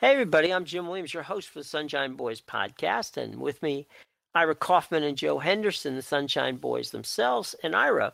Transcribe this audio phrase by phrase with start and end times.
[0.00, 3.16] Hey, everybody, I'm Jim Williams, your host for the Sunshine Boys podcast.
[3.16, 3.88] And with me,
[4.32, 7.56] Ira Kaufman and Joe Henderson, the Sunshine Boys themselves.
[7.64, 8.12] And Ira,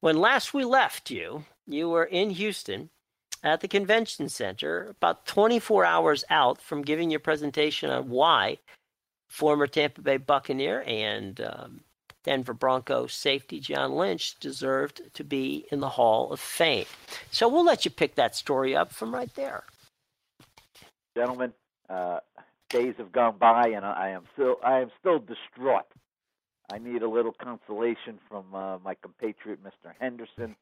[0.00, 2.90] when last we left you, you were in Houston
[3.44, 8.58] at the convention center, about 24 hours out from giving your presentation on why
[9.28, 11.80] former Tampa Bay Buccaneer and um,
[12.24, 16.86] Denver Broncos safety John Lynch deserved to be in the Hall of Fame.
[17.30, 19.62] So we'll let you pick that story up from right there
[21.14, 21.52] gentlemen.
[21.88, 22.18] Uh,
[22.72, 25.86] days have gone by, and I am still I am still distraught.
[26.72, 29.92] I need a little consolation from uh, my compatriot, Mr.
[30.00, 30.56] Henderson.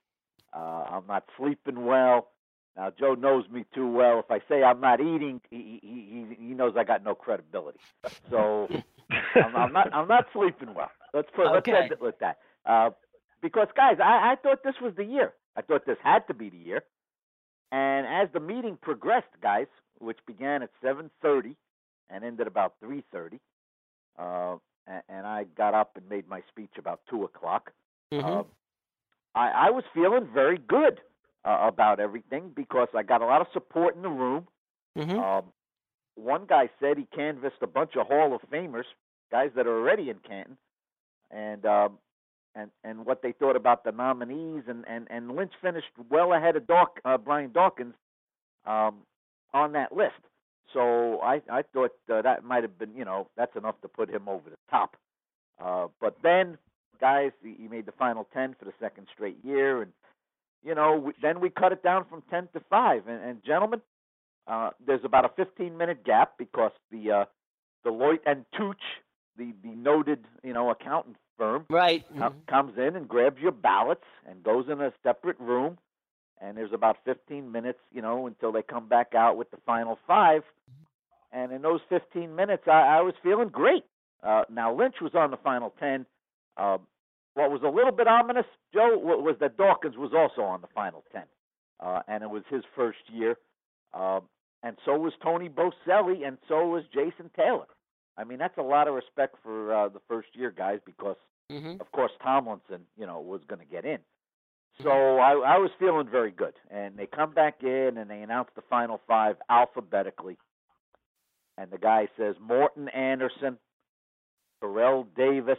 [0.53, 2.29] Uh, I'm not sleeping well.
[2.77, 4.19] Now, Joe knows me too well.
[4.19, 7.79] If I say I'm not eating, he he he knows I got no credibility.
[8.31, 8.69] So
[9.37, 10.91] I'm, I'm not I'm not sleeping well.
[11.15, 11.73] Let's put okay.
[11.73, 12.39] let's end it with that.
[12.67, 12.91] Uh,
[13.41, 15.35] because guys, I, I thought this was the year.
[15.57, 16.83] I thought this had to be the year.
[17.71, 19.67] And as the meeting progressed, guys,
[20.03, 21.57] which began at 7:30
[22.11, 23.41] and ended about 3:30.
[24.19, 27.73] Uh, and, and, I got up and made my speech about two o'clock.
[28.13, 28.27] Mm-hmm.
[28.27, 28.43] Uh,
[29.35, 31.01] I, I, was feeling very good
[31.47, 34.47] uh, about everything because I got a lot of support in the room.
[34.99, 35.19] Mm-hmm.
[35.19, 35.45] Um,
[36.15, 38.85] one guy said he canvassed a bunch of Hall of Famers,
[39.31, 40.59] guys that are already in Canton,
[41.31, 41.99] and um,
[42.55, 46.57] and and what they thought about the nominees, and and and Lynch finished well ahead
[46.57, 47.95] of Dawk, uh, Brian Dawkins.
[48.67, 48.99] Um,
[49.55, 50.21] on that list.
[50.73, 54.11] So I I thought uh, that might have been you know that's enough to put
[54.11, 54.97] him over the top.
[55.63, 56.59] Uh, but then
[57.01, 59.93] guys, he made the final ten for the second straight year, and
[60.65, 63.07] you know we, then we cut it down from ten to five.
[63.07, 63.83] And, and gentlemen,
[64.47, 67.25] uh, there's about a 15 minute gap because the uh,
[67.87, 68.77] Deloitte and Touche,
[69.37, 72.39] the the noted you know accountant firm, right, mm-hmm.
[72.49, 75.77] comes in and grabs your ballots and goes in a separate room
[76.43, 79.99] and there's about 15 minutes, you know, until they come back out with the final
[80.07, 80.43] five.
[81.33, 83.85] And in those 15 minutes, I, I was feeling great.
[84.23, 86.05] Uh, now Lynch was on the final 10.
[86.57, 86.79] Uh,
[87.35, 88.45] what was a little bit ominous,
[88.75, 91.23] Joe, was that Dawkins was also on the final 10,
[91.81, 93.39] uh, and it was his first year.
[93.95, 94.21] Uh,
[94.63, 97.67] and so was Tony Boselli, and so was Jason Taylor.
[98.19, 101.17] I mean, that's a lot of respect for uh, the first year guys because,
[101.51, 101.81] mm-hmm.
[101.81, 103.99] of course, Tomlinson, you know, was going to get in.
[104.81, 106.55] So I, I was feeling very good.
[106.71, 110.39] And they come back in and they announce the final five alphabetically.
[111.59, 113.59] And the guy says Morten Andersen,
[114.61, 115.59] Terrell Davis.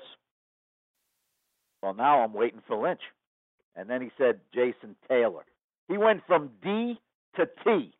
[1.81, 3.01] Well, now I'm waiting for Lynch.
[3.75, 5.45] And then he said Jason Taylor.
[5.87, 6.99] He went from D
[7.35, 7.93] to T,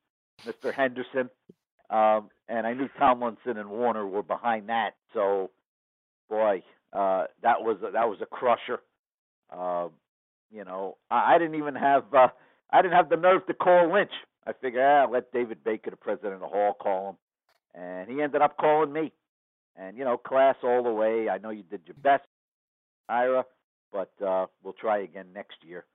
[0.45, 0.73] Mr.
[0.73, 1.29] Henderson.
[1.89, 4.95] Um, and I knew Tomlinson and Warner were behind that.
[5.13, 5.51] So,
[6.29, 8.79] boy, uh, that was a, that was a crusher.
[9.51, 9.89] Uh,
[10.51, 12.27] you know, I, I didn't even have uh,
[12.71, 14.11] I didn't have the nerve to call Lynch.
[14.45, 18.09] I figured ah, I'll let David Baker, the president of the hall, call him, and
[18.09, 19.11] he ended up calling me.
[19.75, 21.29] And you know, class all the way.
[21.29, 22.27] I know you did your best,
[23.09, 23.45] Ira,
[23.91, 25.85] but uh, we'll try again next year.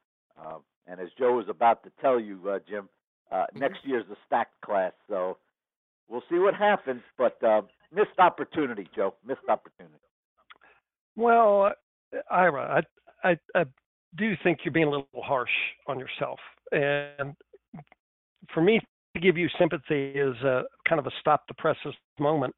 [0.40, 2.88] Uh, and as Joe was about to tell you, uh, Jim,
[3.30, 3.58] uh, mm-hmm.
[3.60, 5.36] next year's a stacked class, so
[6.08, 7.02] we'll see what happens.
[7.16, 7.62] But uh,
[7.94, 9.14] missed opportunity, Joe.
[9.24, 9.94] Missed opportunity.
[11.16, 11.72] Well,
[12.30, 12.84] Ira,
[13.22, 13.64] I, I, I
[14.18, 15.50] do think you're being a little harsh
[15.86, 16.38] on yourself.
[16.72, 17.34] And
[18.52, 18.80] for me
[19.14, 22.54] to give you sympathy is a, kind of a stop the presses moment.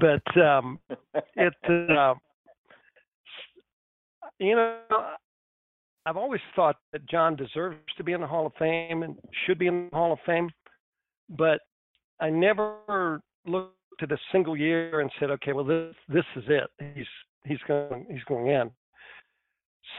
[0.00, 0.78] But um,
[1.36, 2.14] it, uh,
[4.38, 4.78] you know,
[6.06, 9.16] I've always thought that John deserves to be in the Hall of Fame and
[9.46, 10.50] should be in the Hall of Fame,
[11.30, 11.60] but
[12.20, 16.68] I never looked at a single year and said, okay, well this this is it.
[16.94, 17.06] He's
[17.44, 18.70] he's going he's going in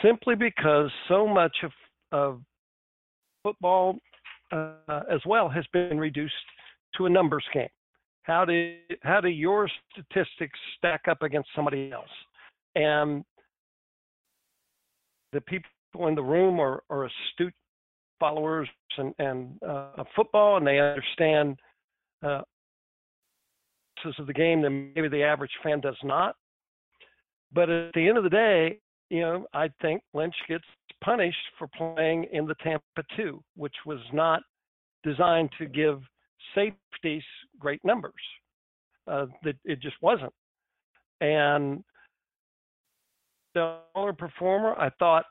[0.03, 1.71] simply because so much of,
[2.11, 2.41] of
[3.43, 3.97] football
[4.51, 6.33] uh, as well has been reduced
[6.97, 7.67] to a numbers game.
[8.23, 12.09] How do how do your statistics stack up against somebody else?
[12.75, 13.23] And
[15.31, 15.69] the people
[16.07, 17.53] in the room are, are astute
[18.19, 18.67] followers
[18.97, 21.57] and, and uh, of football, and they understand
[22.23, 22.41] uh,
[24.19, 26.35] of the game that maybe the average fan does not.
[27.51, 28.79] But at the end of the day,
[29.09, 30.63] you know, I think Lynch gets
[31.03, 34.41] punished for playing in the Tampa 2, which was not
[35.03, 36.01] designed to give
[36.53, 37.23] safeties
[37.59, 38.13] great numbers.
[39.07, 40.33] Uh, that it just wasn't.
[41.21, 41.83] And
[43.53, 45.25] the stellar performer, I thought,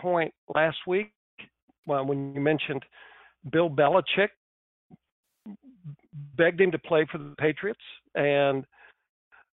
[0.00, 1.12] point last week,
[1.86, 2.82] well, when you mentioned
[3.52, 4.28] Bill Belichick
[6.36, 7.80] begged him to play for the Patriots,
[8.14, 8.64] and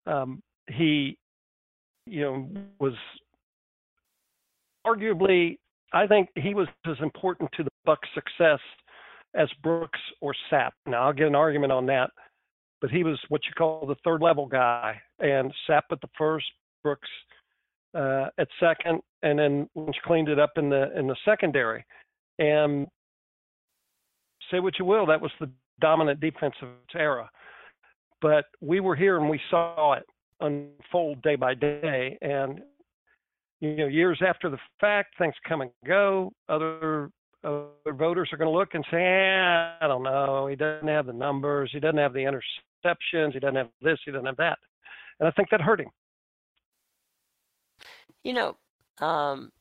[0.06, 1.18] um, he
[2.06, 2.48] you know,
[2.80, 2.94] was
[4.86, 5.58] arguably,
[5.94, 8.60] I think he was as important to the Bucks' success
[9.36, 10.72] as Brooks or Sapp.
[10.86, 12.12] Now I'll get an argument on that,
[12.82, 16.46] but he was what you call the third level guy, and Sapp at the first,
[16.84, 17.10] Brooks
[17.96, 21.84] uh, at second, and then Lynch cleaned it up in the in the secondary.
[22.38, 22.88] And
[24.52, 25.50] say what you will, that was the
[25.80, 27.30] dominant defensive era.
[28.22, 30.04] But we were here and we saw it
[30.40, 32.62] unfold day by day, and
[33.62, 36.32] you know, years after the fact, things come and go.
[36.50, 37.10] Other
[37.44, 41.06] other voters are going to look and say, eh, I don't know, he doesn't have
[41.06, 44.58] the numbers, he doesn't have the interceptions, he doesn't have this, he doesn't have that,
[45.20, 45.90] and I think that hurt him.
[48.24, 48.58] You know,
[49.00, 49.52] um,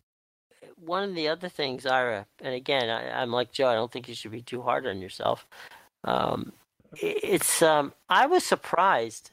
[0.78, 3.68] one of the other things, Ira, and again, I, am like Joe.
[3.68, 5.46] I don't think you should be too hard on yourself.
[6.04, 6.52] Um,
[6.96, 9.30] it's um, I was surprised.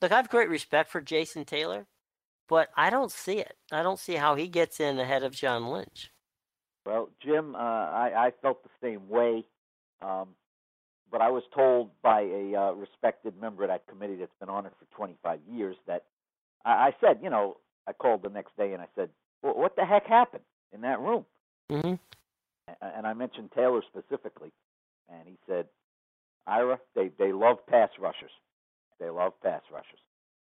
[0.00, 1.86] Look, I have great respect for Jason Taylor,
[2.48, 3.56] but I don't see it.
[3.72, 6.10] I don't see how he gets in ahead of John Lynch.
[6.86, 9.44] Well, Jim, uh, I, I felt the same way,
[10.00, 10.28] um,
[11.10, 14.66] but I was told by a uh, respected member of that committee that's been on
[14.66, 16.04] it for 25 years that
[16.64, 17.56] I, I said, you know,
[17.86, 19.10] I called the next day and I said,
[19.42, 21.24] well, "What the heck happened in that room?"
[21.70, 21.94] Mm-hmm.
[22.82, 24.52] And I mentioned Taylor specifically,
[25.08, 25.66] and he said,
[26.46, 28.30] "Ira, they they love pass rushers.
[29.00, 30.00] They love pass rushers."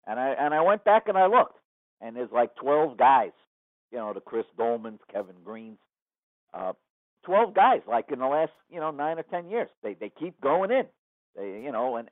[0.07, 1.57] And I and I went back and I looked,
[2.01, 3.31] and there's like 12 guys,
[3.92, 5.80] you know, the Chris Dolemans, Kevin Greenes,
[6.53, 6.74] uh,
[7.24, 9.69] 12 guys like in the last you know nine or 10 years.
[9.83, 10.86] They they keep going in.
[11.36, 12.09] They you know and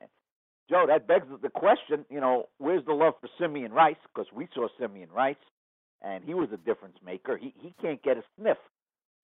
[0.68, 3.96] Joe, that begs the question, you know, where's the love for Simeon Rice?
[4.14, 5.36] Because we saw Simeon Rice,
[6.02, 7.36] and he was a difference maker.
[7.36, 8.56] He he can't get a sniff.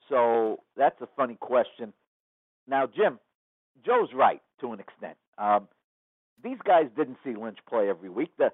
[0.09, 1.93] So that's a funny question.
[2.67, 3.19] Now, Jim,
[3.85, 5.17] Joe's right to an extent.
[5.39, 5.69] Um,
[6.43, 8.31] these guys didn't see Lynch play every week.
[8.39, 8.51] The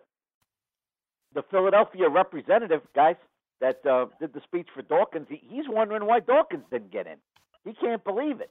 [1.35, 3.17] the Philadelphia representative, guys,
[3.61, 7.17] that uh, did the speech for Dawkins, he, he's wondering why Dawkins didn't get in.
[7.65, 8.51] He can't believe it.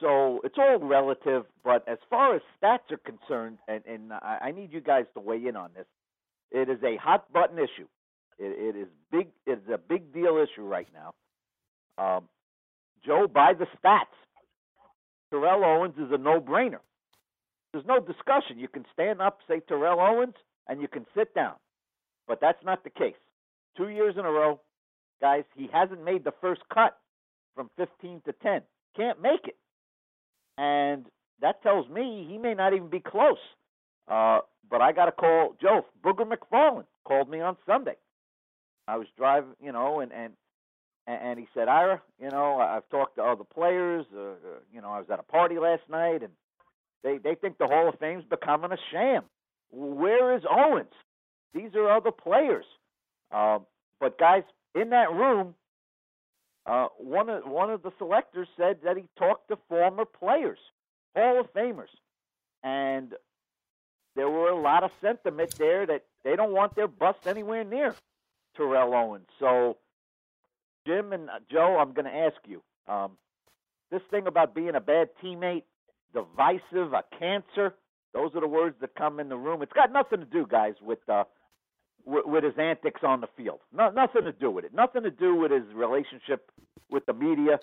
[0.00, 4.50] So it's all relative, but as far as stats are concerned, and, and I, I
[4.52, 5.86] need you guys to weigh in on this,
[6.50, 7.86] it is a hot button issue.
[8.38, 9.28] It, it is big.
[9.46, 11.14] It is a big deal issue right now.
[12.02, 12.24] Um,
[13.04, 14.06] Joe, by the stats,
[15.30, 16.80] Terrell Owens is a no-brainer.
[17.74, 18.58] There's no discussion.
[18.58, 20.36] You can stand up, say Terrell Owens,
[20.68, 21.56] and you can sit down.
[22.26, 23.16] But that's not the case.
[23.76, 24.60] Two years in a row,
[25.20, 26.96] guys, he hasn't made the first cut
[27.54, 28.62] from 15 to 10.
[28.96, 29.56] Can't make it
[30.58, 31.06] and
[31.42, 33.38] that tells me he may not even be close.
[34.08, 34.40] Uh,
[34.70, 37.96] but I got to call Joe Booger McFarland called me on Sunday.
[38.86, 40.34] I was driving, you know, and and
[41.06, 44.06] and he said, Ira, you know, I've talked to other players.
[44.14, 44.34] Uh, uh,
[44.72, 46.32] you know, I was at a party last night, and
[47.04, 49.22] they they think the Hall of Fame's becoming a sham.
[49.70, 50.92] Where is Owens?
[51.54, 52.64] These are other players.
[53.30, 53.60] Uh,
[54.00, 54.42] but guys,
[54.74, 55.54] in that room,
[56.66, 60.58] uh, one of one of the selectors said that he talked to former players,
[61.14, 61.92] Hall of Famers,
[62.62, 63.14] and
[64.16, 67.94] there were a lot of sentiment there that they don't want their bust anywhere near
[68.56, 69.26] Terrell Owens.
[69.38, 69.76] So,
[70.86, 73.12] Jim and uh, Joe, I'm going to ask you um,
[73.90, 75.64] this thing about being a bad teammate,
[76.14, 77.74] divisive, a cancer.
[78.14, 79.60] Those are the words that come in the room.
[79.62, 81.24] It's got nothing to do, guys, with uh,
[82.06, 83.60] with, with his antics on the field.
[83.72, 84.74] No, nothing to do with it.
[84.74, 86.50] Nothing to do with his relationship
[86.90, 87.58] with the media.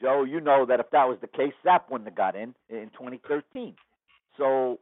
[0.00, 2.90] Joe, you know that if that was the case, Sapp wouldn't have got in in
[2.98, 3.74] 2013.
[4.36, 4.80] So,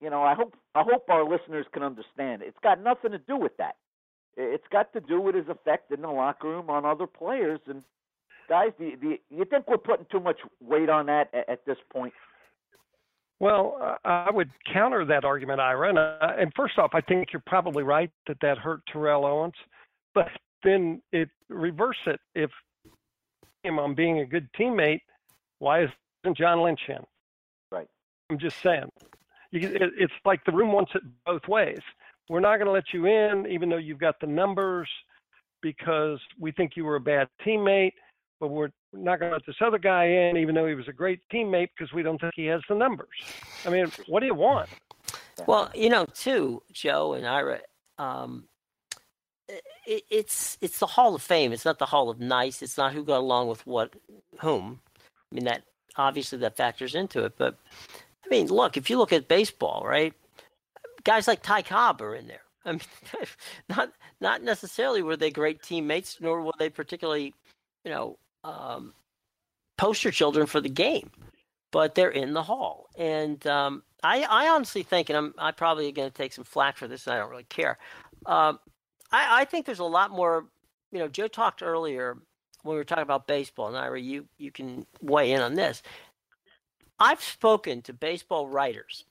[0.00, 2.42] you know, I hope I hope our listeners can understand.
[2.42, 3.76] It's got nothing to do with that.
[4.36, 7.60] It's got to do with his effect in the locker room on other players.
[7.66, 7.82] And
[8.48, 11.66] guys, do you, do you think we're putting too much weight on that at, at
[11.66, 12.12] this point?
[13.40, 15.90] Well, I would counter that argument, Ira.
[15.90, 19.54] And, uh, and first off, I think you're probably right that that hurt Terrell Owens.
[20.14, 20.28] But
[20.64, 22.18] then it reverse it.
[22.34, 22.50] If
[23.62, 25.00] him on being a good teammate,
[25.60, 26.98] why isn't John Lynch in?
[27.70, 27.86] Right.
[28.30, 28.90] I'm just saying.
[29.52, 31.80] You, it, it's like the room wants it both ways.
[32.28, 34.88] We're not going to let you in, even though you've got the numbers,
[35.62, 37.92] because we think you were a bad teammate
[38.40, 40.92] but we're not going to let this other guy in, even though he was a
[40.92, 43.08] great teammate, because we don't think he has the numbers.
[43.66, 44.68] I mean, what do you want?
[45.46, 47.60] Well, you know, too, Joe and Ira,
[47.98, 48.48] um,
[49.48, 51.52] it, it's it's the Hall of Fame.
[51.52, 52.62] It's not the Hall of Nice.
[52.62, 53.94] It's not who got along with what
[54.40, 54.80] whom.
[55.30, 55.62] I mean, that
[55.96, 57.34] obviously that factors into it.
[57.38, 57.56] But
[58.24, 60.12] I mean, look, if you look at baseball, right?
[61.04, 62.42] Guys like Ty Cobb are in there.
[62.64, 62.80] I mean,
[63.68, 67.34] not not necessarily were they great teammates, nor were they particularly,
[67.84, 68.94] you know, um,
[69.76, 71.10] poster children for the game,
[71.70, 72.88] but they're in the hall.
[72.96, 76.76] And um, I, I honestly think, and I'm I probably going to take some flack
[76.76, 77.78] for this, and I don't really care.
[78.26, 78.58] Um,
[79.10, 80.46] I, I think there's a lot more.
[80.92, 82.16] You know, Joe talked earlier
[82.62, 85.82] when we were talking about baseball, and Ira, you you can weigh in on this.
[86.98, 89.04] I've spoken to baseball writers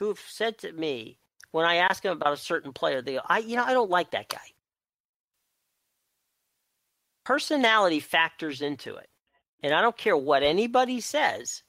[0.00, 1.18] who've said to me
[1.52, 3.90] when I ask them about a certain player, they go, "I, you know, I don't
[3.90, 4.38] like that guy."
[7.28, 9.10] Personality factors into it,
[9.62, 11.62] and I don't care what anybody says.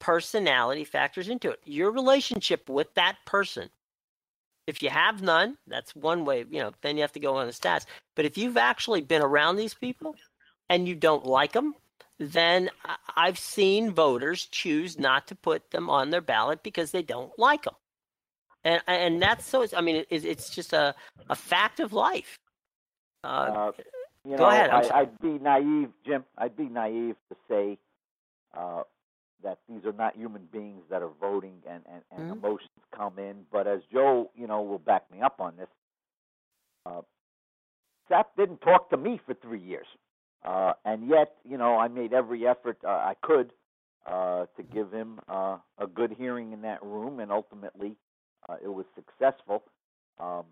[0.00, 1.60] Personality factors into it.
[1.64, 3.70] Your relationship with that person.
[4.66, 6.44] If you have none, that's one way.
[6.50, 7.86] You know, then you have to go on the stats.
[8.16, 10.16] But if you've actually been around these people
[10.68, 11.74] and you don't like them,
[12.18, 12.70] then
[13.14, 17.62] I've seen voters choose not to put them on their ballot because they don't like
[17.62, 17.74] them.
[18.64, 19.64] And and that's so.
[19.76, 20.92] I mean, it, it's just a,
[21.30, 22.36] a fact of life.
[23.22, 23.72] Uh, Uh,
[24.24, 25.00] you Go know, ahead, I.
[25.00, 26.24] I'd be naive, Jim.
[26.38, 27.78] I'd be naive to say
[28.56, 28.82] uh,
[29.42, 32.38] that these are not human beings that are voting and, and, and Mhm.
[32.38, 33.46] emotions come in.
[33.52, 35.68] But as Joe, you know, will back me up on this,
[36.86, 37.02] uh,
[38.10, 39.86] Sapp didn't talk to me for three years.
[40.44, 43.52] Uh, and yet, you know, I made every effort uh, I could
[44.06, 47.96] uh, to give him uh, a good hearing in that room, and ultimately,
[48.48, 49.62] uh, it was successful.
[50.20, 50.44] Um,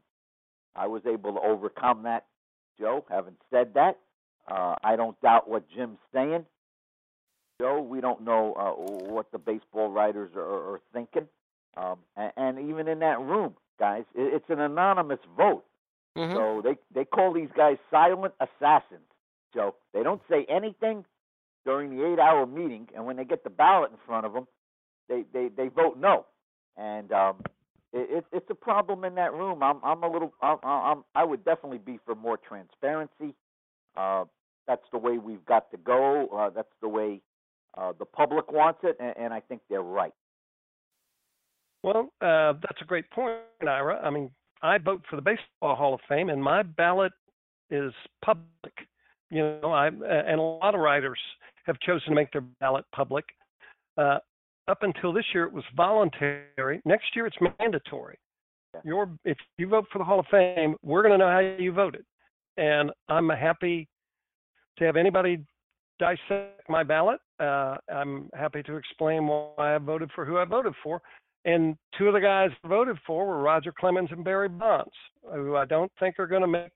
[0.75, 2.26] I was able to overcome that,
[2.79, 3.05] Joe.
[3.11, 3.99] Having said that,
[4.50, 6.47] uh, I don't doubt what Jim's saying.
[7.61, 10.43] Joe, we don't know uh, what the baseball writers are,
[10.75, 11.29] are thinking.
[11.76, 15.64] Um, and, and even in that room, guys, it, it's an anonymous vote.
[16.17, 16.35] mhm.
[16.35, 19.09] So they they call these guys silent assassins,
[19.55, 19.75] Joe.
[19.95, 21.05] They don't say anything
[21.64, 24.47] during the eight-hour meeting, and when they get the ballot in front of them,
[25.09, 26.26] they they they vote no.
[26.76, 27.37] And um,
[27.92, 29.62] it, it, it's a problem in that room.
[29.62, 33.34] I'm I'm a little I'm, I'm I would definitely be for more transparency.
[33.96, 34.25] Uh,
[34.66, 36.28] that's the way we've got to go.
[36.28, 37.20] Uh, that's the way
[37.76, 40.14] uh, the public wants it, and, and I think they're right.
[41.82, 44.00] Well, uh, that's a great point, Ira.
[44.02, 44.30] I mean,
[44.62, 47.12] I vote for the Baseball Hall of Fame, and my ballot
[47.70, 47.92] is
[48.25, 48.46] public.
[49.30, 51.18] You know, I and a lot of writers
[51.66, 53.25] have chosen to make their ballot public.
[53.96, 54.18] Uh,
[54.69, 56.81] up until this year, it was voluntary.
[56.85, 58.19] Next year, it's mandatory.
[58.85, 61.73] Your if you vote for the Hall of Fame, we're going to know how you
[61.73, 62.04] voted,
[62.57, 63.87] and I'm happy
[64.78, 65.45] to have anybody
[65.99, 67.21] dissect my ballot.
[67.38, 71.02] Uh, I'm happy to explain why I voted for who I voted for.
[71.45, 74.92] And two of the guys I voted for were Roger Clemens and Barry Bonds,
[75.33, 76.71] who I don't think are going to make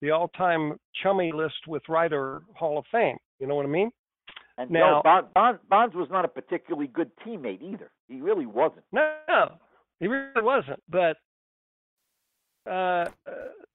[0.00, 3.16] the all-time chummy list with writer Hall of Fame.
[3.40, 3.90] You know what I mean?
[4.62, 7.90] And Now- Joe, Bonds, was not a particularly good teammate either.
[8.08, 8.84] He really wasn't.
[8.92, 9.58] No,
[9.98, 10.80] he really wasn't.
[10.88, 11.16] But
[12.70, 13.06] uh,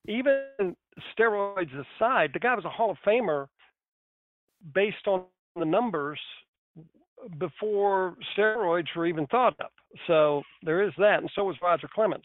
[0.08, 0.76] even
[1.18, 3.48] steroids aside, the guy was a Hall of Famer
[4.74, 5.26] based on
[5.58, 6.20] the numbers
[7.38, 9.70] before steroids were even thought of.
[10.06, 12.24] So there is that, and so was Roger Clemens.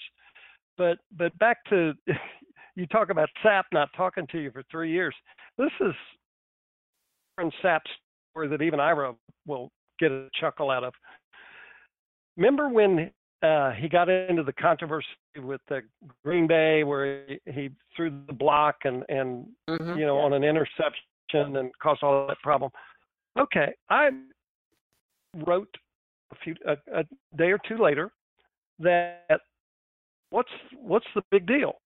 [0.79, 1.95] But but back to
[2.77, 5.15] you talk about Sapp not talking to you for three years.
[5.59, 5.95] This is
[7.37, 7.91] Warren Sapp's
[8.35, 9.15] that even Ira
[9.47, 10.95] will get a chuckle out of.
[12.37, 13.11] Remember when
[13.43, 15.83] uh, he got into the controversy with the
[16.25, 19.99] Green Bay, where he, he threw the block and and Mhm.
[19.99, 20.97] you know on an interception
[21.35, 22.71] and caused all that problem.
[23.39, 24.11] Okay, I
[25.47, 25.75] wrote
[26.33, 27.05] a few a, a
[27.37, 28.11] day or two later
[28.79, 29.41] that
[30.31, 31.81] what's what's the big deal?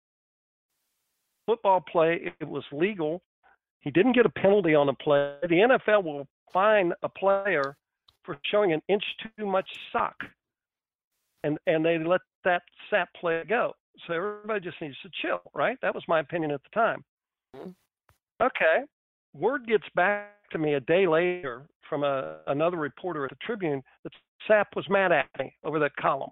[1.47, 3.23] Football play, it was legal.
[3.81, 5.37] He didn't get a penalty on the play.
[5.43, 7.77] The NFL will fine a player
[8.25, 9.05] for showing an inch
[9.39, 10.17] too much sock,
[11.45, 13.73] and and they let that Sapp play go.
[14.07, 15.79] So everybody just needs to chill, right?
[15.83, 17.05] That was my opinion at the time.
[17.55, 17.75] Mhm.
[18.41, 18.85] Okay,
[19.35, 23.83] word gets back to me a day later from a, another reporter at the Tribune
[24.03, 24.13] that
[24.49, 26.31] Sapp was mad at me over that column,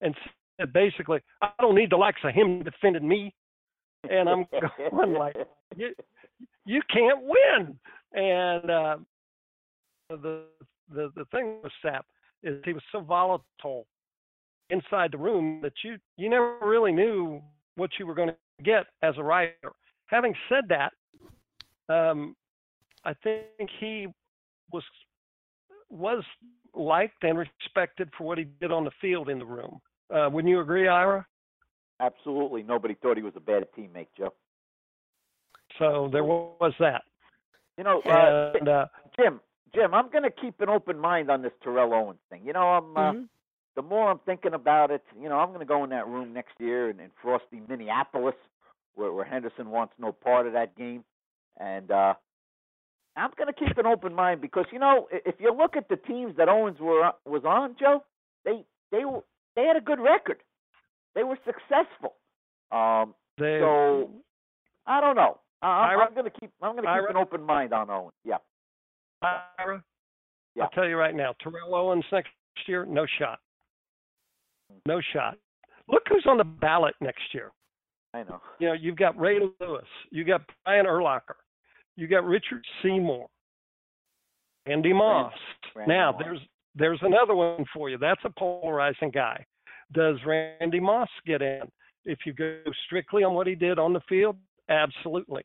[0.00, 0.16] and
[0.58, 3.34] said basically, I don't need the likes of him defending me.
[4.08, 4.46] And I'm
[4.90, 5.36] going like,
[5.76, 5.94] you,
[6.64, 7.78] you can't win.
[8.12, 8.96] And uh,
[10.10, 10.42] the
[10.94, 12.02] the the thing with Sapp
[12.42, 13.86] is he was so volatile
[14.70, 17.40] inside the room that you you never really knew
[17.76, 19.72] what you were going to get as a writer.
[20.06, 20.92] Having said that,
[21.92, 22.36] um,
[23.04, 24.06] I think he
[24.72, 24.84] was
[25.90, 26.22] was
[26.74, 29.80] liked and respected for what he did on the field in the room.
[30.14, 31.26] Uh, wouldn't you agree, Ira?
[32.00, 34.34] Absolutely, nobody thought he was a bad teammate, Joe.
[35.78, 37.02] So there was that.
[37.78, 38.86] You know, uh, And uh,
[39.18, 39.40] Jim,
[39.74, 42.42] Jim, I'm going to keep an open mind on this Terrell Owens thing.
[42.44, 43.28] You know, I'm uh, Mhm.
[43.76, 46.32] the more I'm thinking about it, you know, I'm going to go in that room
[46.32, 48.36] next year in, in frosty Minneapolis,
[48.94, 51.04] where, where Henderson wants no part of that game,
[51.58, 52.14] and uh,
[53.16, 55.96] I'm going to keep an open mind because you know, if you look at the
[55.96, 58.04] teams that Owens were was on, Joe,
[58.44, 59.22] they they were
[59.56, 60.38] they had a good record.
[61.14, 62.14] They were successful.
[62.72, 64.10] Um, they, So-
[64.86, 65.38] I don't know.
[65.62, 67.10] I- I'm, I'm going to keep I'm going to keep Ira?
[67.10, 68.12] an open mind on Owens.
[68.24, 68.38] Yeah.
[69.58, 69.82] Ira,
[70.54, 70.64] Yeah.
[70.64, 72.30] I'll tell you right now, Terrell Owens next
[72.66, 73.40] year, no shot.
[74.86, 75.36] No shot.
[75.88, 77.52] Look who's on the ballot next year.
[78.14, 78.40] I know.
[78.58, 81.34] You know, you've got Ray Lewis, you got Brian Urlacher,
[81.96, 83.26] you got Richard Seymour,
[84.66, 85.32] Andy Moss.
[85.74, 86.20] Randy now Moss.
[86.22, 86.40] there's
[86.76, 87.98] there's another one for you.
[87.98, 89.44] That's a polarizing guy.
[89.92, 91.62] Does Randy Moss get in?
[92.04, 94.36] If you go strictly on what he did on the field,
[94.68, 95.42] absolutely.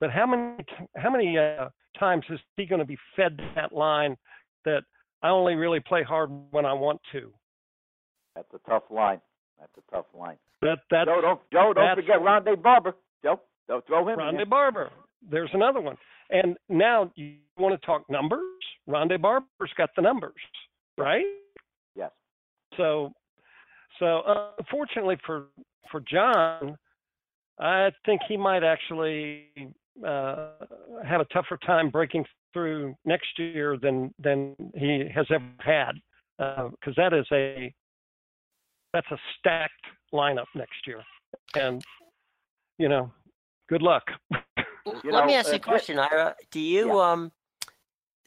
[0.00, 0.64] But how many
[0.96, 4.16] how many uh, times is he going to be fed that line
[4.64, 4.82] that
[5.22, 7.30] I only really play hard when I want to?
[8.34, 9.20] That's a tough line.
[9.58, 10.36] That's a tough line.
[10.62, 12.94] That that's Joe, don't Joe, don't forget Rondé Barber.
[13.22, 14.48] Joe, don't throw him Rondé.
[14.48, 14.90] Barber.
[15.30, 15.96] There's another one.
[16.30, 18.40] And now you want to talk numbers?
[18.88, 20.32] Rondé Barber's got the numbers,
[20.96, 21.24] right?
[21.94, 22.10] Yes.
[22.76, 23.12] So,
[23.98, 25.46] so uh, unfortunately for
[25.90, 26.78] for John,
[27.58, 29.48] I think he might actually
[30.06, 30.50] uh,
[31.04, 35.92] have a tougher time breaking through next year than than he has ever had,
[36.38, 37.72] because that is a
[38.92, 41.02] that's a stacked lineup next year,
[41.54, 41.82] and
[42.78, 43.12] you know,
[43.68, 44.04] good luck.
[45.04, 46.34] You Let me ask you uh, a question, Ira.
[46.50, 47.12] Do you Yeah.
[47.12, 47.32] um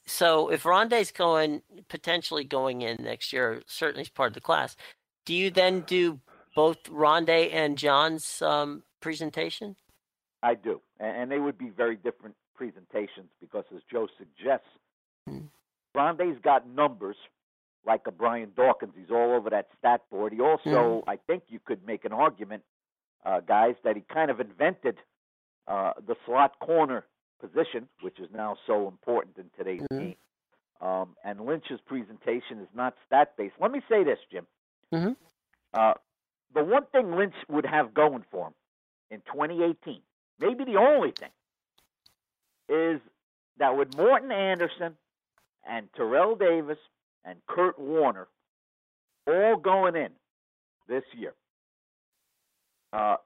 [0.06, 4.76] so if Rondé's going potentially going in next year, certainly he's part of the class,
[5.26, 6.20] do you then do
[6.56, 9.76] both Rondé and John's um presentation?
[10.44, 14.68] I do, and, and they would be very different presentations because, as Joe suggests,
[15.26, 15.46] Hmm.
[15.96, 17.16] Rondé's got numbers
[17.86, 18.94] like a Brian Dawkins.
[18.98, 20.34] He's all over that stat board.
[20.34, 21.10] He also, Hmm.
[21.10, 22.64] I think, you could make an argument,
[23.26, 24.98] uh, guys, that he kind of invented
[25.66, 27.06] uh, the slot corner
[27.40, 29.98] position, which is now so important in today's Mhm.
[30.00, 30.18] game.
[30.82, 33.56] Um, and Lynch's presentation is not stat based.
[33.62, 34.46] Let me say this, Jim.
[34.92, 35.16] Mhm.
[35.74, 35.94] Uh,
[36.54, 38.56] the one thing Lynch would have going for him
[39.10, 40.04] in 2018,
[40.44, 41.30] maybe the only thing,
[42.70, 43.02] is
[43.58, 44.96] that with Morten Andersen
[45.68, 46.78] and Terrell Davis
[47.24, 48.28] and Kurt Warner
[49.28, 50.10] all going in
[50.88, 51.34] this year,
[52.92, 53.18] uh,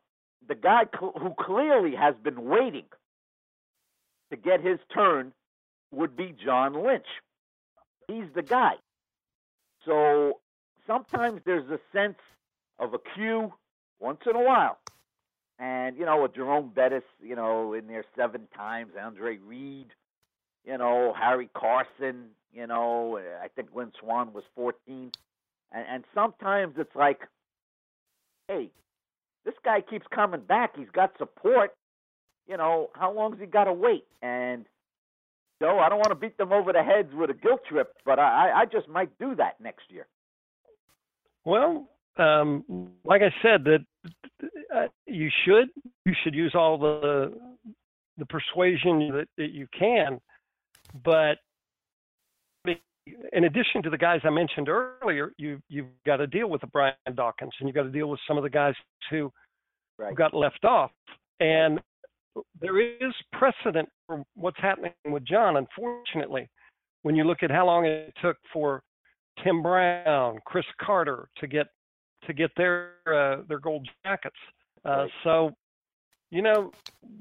[0.47, 2.85] the guy cl- who clearly has been waiting
[4.31, 5.33] to get his turn
[5.91, 7.07] would be John Lynch.
[8.07, 8.73] He's the guy.
[9.85, 10.39] So
[10.85, 12.17] sometimes there's a sense
[12.79, 13.53] of a queue
[13.99, 14.77] once in a while.
[15.59, 19.87] And, you know, with Jerome Bettis, you know, in there seven times, Andre Reed,
[20.65, 25.11] you know, Harry Carson, you know, I think Lynn Swann was 14.
[25.71, 27.21] And, and sometimes it's like,
[28.47, 28.69] hey,
[29.45, 30.77] this guy keeps coming back.
[30.77, 31.73] He's got support.
[32.47, 34.05] You know, how long's he got to wait?
[34.21, 34.65] And
[35.61, 38.19] Joe, I don't want to beat them over the heads with a guilt trip, but
[38.19, 40.05] I, I just might do that next year.
[41.45, 41.89] Well,
[42.19, 43.79] um, like I said, that
[44.75, 45.69] uh, you should
[46.05, 47.33] you should use all the
[48.17, 50.19] the persuasion that, that you can,
[51.03, 51.37] but
[53.33, 56.67] in addition to the guys I mentioned earlier, you you've got to deal with the
[56.67, 58.73] Brian Dawkins, and you've got to deal with some of the guys
[59.09, 59.31] who
[59.99, 60.13] Right.
[60.15, 60.91] got left off,
[61.39, 61.81] and
[62.61, 65.57] there is precedent for what's happening with John.
[65.57, 66.47] Unfortunately,
[67.01, 68.83] when you look at how long it took for
[69.43, 71.65] Tim Brown, Cris Carter to get
[72.27, 74.35] to get their uh, their gold jackets.
[74.85, 75.07] Uh.
[75.23, 75.55] So,
[76.29, 76.71] you know,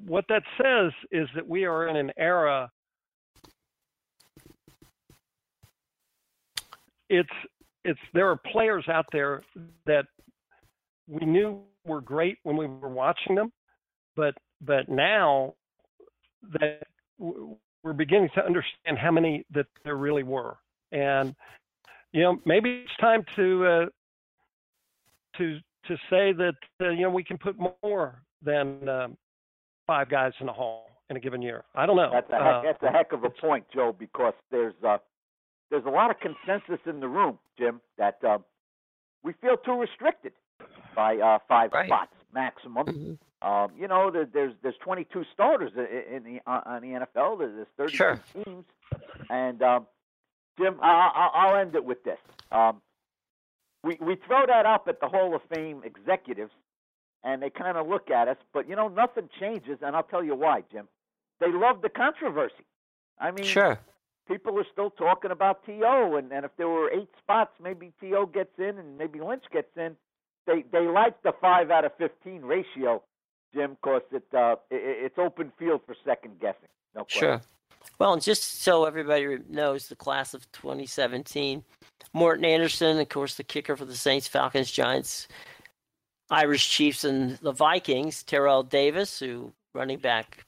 [0.07, 2.71] what that says is that we are in an era.
[7.09, 7.29] It's
[7.85, 9.43] it's there are players out there
[9.87, 10.07] that
[11.09, 13.53] we knew were great when we were watching them,
[14.17, 15.55] but but now
[16.53, 16.83] that
[17.19, 20.57] we're beginning to understand how many that there really were,
[20.91, 21.35] and
[22.13, 23.87] you know maybe it's time to uh,
[25.39, 29.17] to to say that uh, you know we can put more than um,
[29.87, 31.65] five guys in a hall in a given year.
[31.75, 32.11] I don't know.
[32.13, 34.99] That's a Uh, heck, that's a heck of a point, Joe, because there's uh,
[35.71, 38.39] there's a lot of consensus in the room, Jim, that uh,
[39.23, 40.33] we feel too restricted
[40.95, 41.87] by uh, five Right.
[41.87, 42.87] spots maximum.
[42.87, 43.19] Mhm.
[43.43, 46.89] Um, you know, there, there's there's 22 starters i- i- in the uh, on the
[46.89, 47.39] NFL.
[47.39, 48.21] There's 32 Sure.
[48.33, 48.65] teams,
[49.31, 49.87] and um,
[50.59, 52.19] Jim, I, I, I'll end it with this.
[52.51, 52.81] Um,
[53.87, 56.53] we we throw that up at the Hall of Fame executives,
[57.23, 60.25] and they kind of look at us, but you know, nothing changes, and I'll tell
[60.25, 60.89] you why, Jim.
[61.41, 62.65] They love the controversy.
[63.19, 63.79] I mean, Sure.
[64.27, 68.29] people are still talking about To, and, and if there were eight spots, maybe To
[68.33, 69.97] gets in, and maybe Lynch gets in.
[70.47, 73.03] They they like the five out of fifteen ratio,
[73.55, 76.69] Jim, because it, uh, it it's open field for second guessing.
[76.95, 77.21] No question.
[77.21, 77.41] Sure.
[77.99, 81.63] Well, and just so everybody knows, the class of 2017,
[82.13, 85.29] Morten Andersen, of course, the kicker for the Saints, Falcons, Giants,
[86.31, 88.23] Irish Chiefs, and the Vikings.
[88.23, 90.45] Terrell Davis, who running back,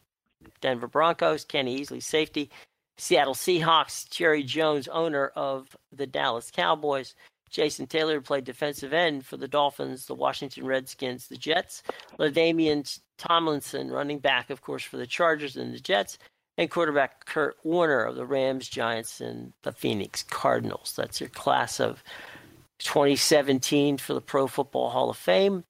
[0.60, 1.44] Denver Broncos.
[1.44, 2.50] Kenny Easley, safety.
[2.98, 7.14] Seattle Seahawks, Jerry Jones, owner of the Dallas Cowboys,
[7.48, 11.82] Jason Taylor played defensive end for the Dolphins, the Washington Redskins, the Jets,
[12.18, 16.18] LaDainian Tomlinson, running back, of course, for the Chargers and the Jets,
[16.58, 20.92] and quarterback Kurt Warner of the Rams, Giants, and the Phoenix Cardinals.
[20.96, 22.02] That's your class of
[22.80, 25.64] 2017 for the Pro Football Hall of Fame.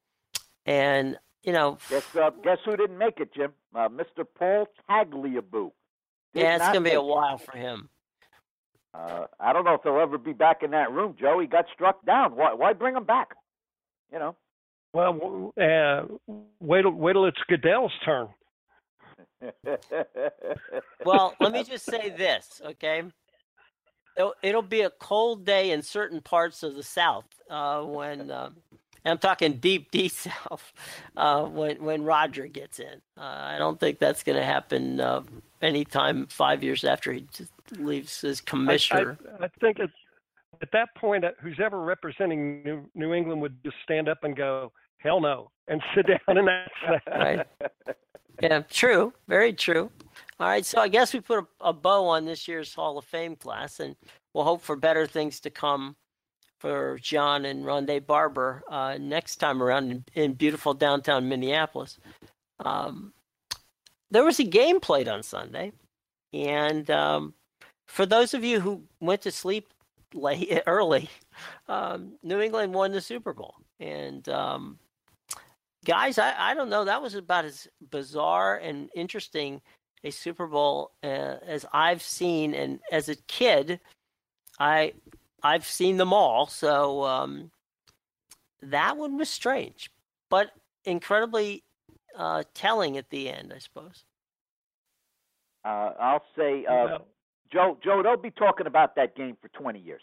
[0.64, 1.78] And, you know.
[1.90, 3.52] Guess, uh, guess who didn't make it, Jim?
[3.74, 4.26] Uh, Mr.
[4.36, 5.70] Paul Tagliabue.
[6.32, 7.90] yeah, it's going to be a while for him.
[8.94, 11.38] Uh, I don't know if he'll ever be back in that room, Joe.
[11.38, 12.34] He got struck down.
[12.34, 13.34] Why, why bring him back?
[14.10, 14.36] You know.
[14.94, 18.28] Well, uh, wait till wait till it's Goodell's turn.
[21.04, 23.02] Well, let me just say this, okay?
[24.16, 28.50] It'll, it'll, be a cold day in certain parts of the South uh, when uh,
[29.04, 30.72] I'm talking deep, deep South
[31.16, 33.00] uh, when when Roger gets in.
[33.16, 35.22] Uh, I don't think that's going to happen uh,
[35.62, 37.26] anytime five years after he
[37.76, 39.18] leaves as commissioner.
[39.38, 39.90] I, I, I think at,
[40.62, 44.36] at that point, uh, who's ever representing New, New England would just stand up and
[44.36, 47.46] go, "Hell no," and sit down and that's right.
[48.40, 49.12] Yeah, true.
[49.26, 49.90] Very true.
[50.40, 53.04] All right, so I guess we put a, a, bow on this year's Hall of
[53.04, 53.96] Fame class, and
[54.32, 55.96] we'll hope for better things to come
[56.58, 61.98] for John and Rondé Barber uh, next time around in, in beautiful downtown Minneapolis.
[62.60, 63.12] Um,
[64.12, 65.72] there was a game played on Sunday,
[66.32, 67.34] and um,
[67.88, 69.68] for those of you who went to sleep
[70.14, 71.10] late early,
[71.68, 74.78] um, New England won the Super Bowl, and um,
[75.84, 76.84] guys, I, I don't know.
[76.84, 79.60] That was about as bizarre and interesting
[80.04, 83.80] a Super Bowl uh, as I've seen, and as a kid,
[84.58, 84.92] I
[85.42, 86.46] I've seen them all.
[86.46, 87.50] So um,
[88.62, 89.90] that one was strange,
[90.30, 90.50] but
[90.84, 91.64] incredibly
[92.16, 94.04] uh, telling at the end, I suppose.
[95.64, 96.98] Uh, I'll say, uh,
[97.52, 97.76] Joe.
[97.82, 100.02] Joe, they'll be talking about that game for twenty years.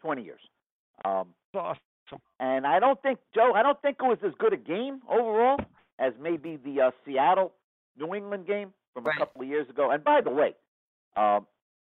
[0.00, 0.40] Twenty years.
[1.04, 1.80] Um, awesome.
[2.38, 3.52] And I don't think Joe.
[3.54, 5.58] I don't think it was as good a game overall
[5.98, 7.52] as maybe the uh, Seattle
[7.98, 9.16] New England game from right.
[9.16, 9.90] a couple of years ago.
[9.90, 10.54] And by the way,
[11.16, 11.46] um,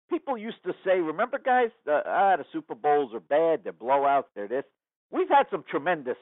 [0.10, 4.26] people used to say, remember, guys, uh, ah, the Super Bowls are bad, they're blowouts,
[4.36, 4.66] they're this.
[5.12, 6.18] We've had some tremendous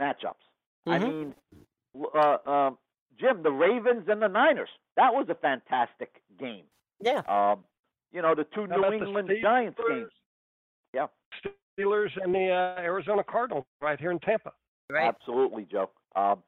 [0.00, 0.34] matchups.
[0.86, 0.90] Mm-hmm.
[0.90, 1.34] I mean,
[2.14, 2.70] uh, uh,
[3.18, 4.68] Jim, the Ravens and the Niners.
[4.96, 6.64] That was a fantastic game.
[7.02, 7.22] Yeah.
[7.28, 7.64] Um,
[8.12, 10.10] you know, the two How New England Giants games.
[10.94, 11.06] Yeah.
[11.78, 14.52] Steelers and the uh, Arizona Cardinals right here in Tampa.
[14.90, 15.06] Right.
[15.06, 15.90] Absolutely, Joe.
[16.16, 16.42] Um,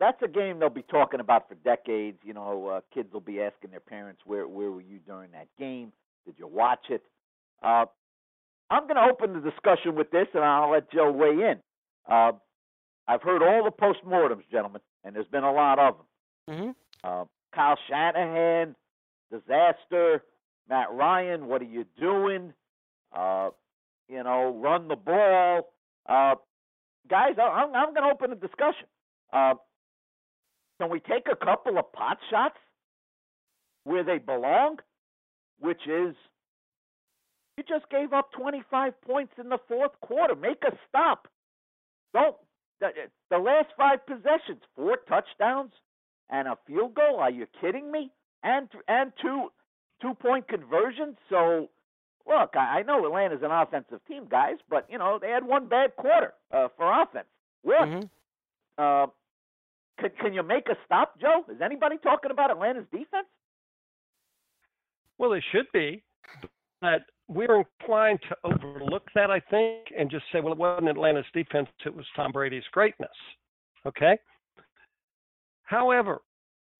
[0.00, 2.18] that's a game they'll be talking about for decades.
[2.24, 5.48] You know, uh, kids will be asking their parents, "Where where were you during that
[5.58, 5.92] game?
[6.26, 7.02] Did you watch it?"
[7.62, 7.86] Uh,
[8.70, 11.60] I'm going to open the discussion with this, and I'll let Joe weigh in.
[12.10, 12.32] Uh,
[13.06, 16.06] I've heard all the postmortems, gentlemen, and there's been a lot of them.
[16.56, 16.70] Mm-hmm.
[17.04, 18.74] Uh, Kyle Shanahan,
[19.30, 20.24] disaster.
[20.68, 22.54] Matt Ryan, what are you doing?
[23.14, 23.50] Uh,
[24.12, 25.72] you know, run the ball.
[26.06, 26.34] Uh,
[27.08, 28.86] guys, I'm, I'm going to open a discussion.
[29.32, 29.54] Uh,
[30.80, 32.58] can we take a couple of pot shots
[33.84, 34.76] where they belong?
[35.58, 36.14] Which is,
[37.56, 40.34] you just gave up 25 points in the fourth quarter.
[40.34, 41.28] Make a stop.
[42.12, 42.36] Don't.
[42.80, 42.88] The,
[43.30, 45.72] the last five possessions, four touchdowns
[46.30, 47.20] and a field goal.
[47.20, 48.10] Are you kidding me?
[48.42, 49.52] And and two
[50.00, 51.16] two point conversions.
[51.30, 51.68] So
[52.26, 55.68] look, I, I know Atlanta's an offensive team, guys, but you know they had one
[55.68, 57.26] bad quarter uh, for offense.
[57.62, 57.88] What?
[57.88, 58.02] Mm-hmm.
[58.78, 59.06] Uh,
[60.00, 61.44] can, can you make a stop, Joe?
[61.48, 63.26] Is anybody talking about Atlanta's defense?
[65.18, 66.02] Well, they should be,
[66.80, 71.26] but we're inclined to overlook that, I think, and just say, well, it wasn't Atlanta's
[71.32, 73.10] defense; it was Tom Brady's greatness.
[73.86, 74.18] Okay.
[75.64, 76.20] However,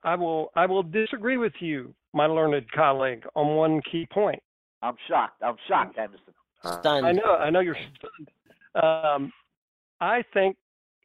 [0.04, 4.42] I will I will disagree with you, my learned colleague, on one key point.
[4.82, 5.42] I'm shocked.
[5.42, 6.34] I'm shocked, Anderson.
[6.64, 7.06] Stunned.
[7.06, 7.36] I know.
[7.36, 8.84] I know you're stunned.
[8.84, 9.32] Um,
[10.00, 10.56] I think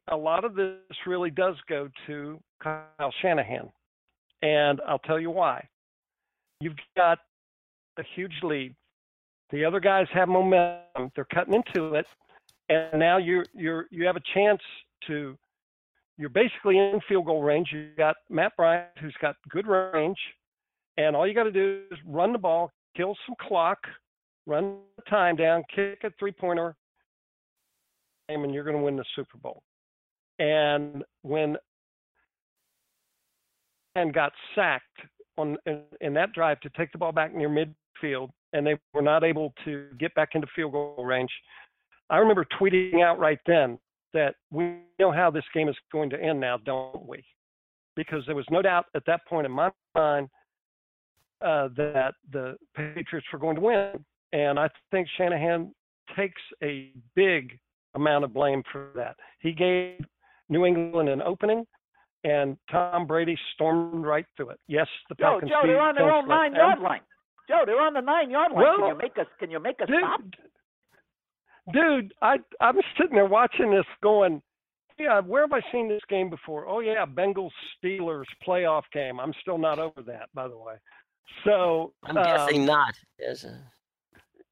[0.10, 3.70] a lot of this really does go to Kyle Shanahan,
[4.42, 5.68] and I'll tell you why.
[6.60, 7.20] You've got
[8.00, 8.76] a huge lead.
[9.52, 11.12] The other guys have momentum.
[11.16, 12.08] They're cutting into it,
[12.70, 14.62] and now you're you're you have a chance
[15.08, 15.38] to.
[16.20, 17.70] You're basically in field goal range.
[17.72, 20.18] You've got Matt Bryant, who's got good range,
[20.98, 23.78] and all you got to do is run the ball, kill some clock,
[24.46, 26.76] run the time down, kick a three pointer,
[28.28, 29.62] and you're going to win the Super Bowl.
[30.40, 31.56] And when
[33.96, 35.00] and got sacked
[35.38, 39.02] on in, in, that drive to take the ball back near midfield, and they were
[39.02, 41.32] not able to get back into field goal range.
[42.10, 43.80] I remember tweeting out right then
[44.14, 47.24] that we know how this game is going to end now, don't we?
[47.96, 50.30] Because there was no doubt at that point in my mind
[51.42, 54.06] uh, that the Patriots were going to win.
[54.34, 55.74] And I think Shanahan
[56.16, 57.58] takes a big
[57.96, 59.16] amount of blame for that.
[59.40, 60.00] He gave
[60.50, 61.66] New England an opening,
[62.24, 64.60] and Tom Brady stormed right through it.
[64.68, 65.52] Yes, the Joe, Falcons.
[65.52, 67.02] Joe, they're on their own nine them- yard line.
[67.48, 68.66] Joe, they're on the nine yard line.
[68.78, 69.28] can you make us?
[69.40, 70.22] Can you make us dude, stop?
[71.74, 74.42] dude, I I'm sitting there watching this, going,
[75.00, 76.68] yeah, where have I seen this game before?
[76.68, 79.20] Oh yeah, Bengals Steelers playoff game.
[79.20, 80.74] I'm still not over that, by the way.
[81.46, 82.94] So I'm um, guessing not.
[83.20, 83.46] Yes.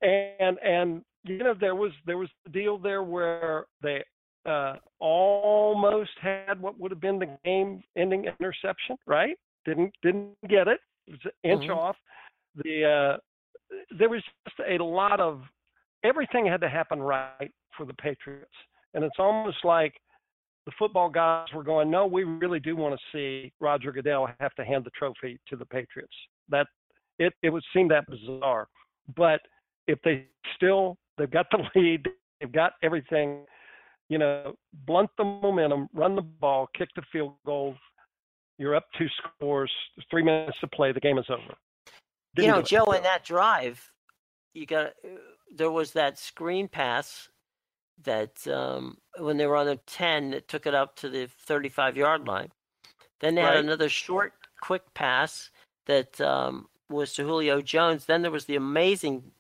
[0.02, 4.04] and and you know there was there was the deal there where they
[4.46, 10.68] uh almost had what would have been the game ending interception right didn't didn't get
[10.68, 11.76] it it was an inch Mhm.
[11.76, 11.96] off
[12.56, 13.18] the uh
[13.98, 15.42] there was just a lot of
[16.04, 18.54] everything had to happen right for the patriots
[18.94, 20.00] and it's almost like
[20.66, 24.54] the football guys were going no we really do want to see roger goodell have
[24.56, 26.14] to hand the trophy to the patriots
[26.50, 26.68] that
[27.20, 28.68] it it would seem that bizarre
[29.16, 29.42] but
[29.88, 32.08] if they still they've got the lead,
[32.40, 33.46] they've got everything,
[34.10, 34.56] you know,
[34.86, 37.76] blunt the momentum, run the ball, kick the field goal.
[38.58, 39.72] You're up two scores,
[40.10, 41.42] three minutes to play, the game is over.
[41.42, 42.62] you Didn't know.
[42.62, 43.92] Joe, in that drive,
[44.54, 44.94] you got
[45.54, 47.30] there was that screen pass
[48.04, 51.98] that um, when they were on the ten, that took it up to the thirty-five
[51.98, 52.50] yard line.
[53.20, 55.50] Then they had another short, quick pass
[55.86, 58.06] that um, was to Julio Jones.
[58.06, 59.32] Then there was the amazing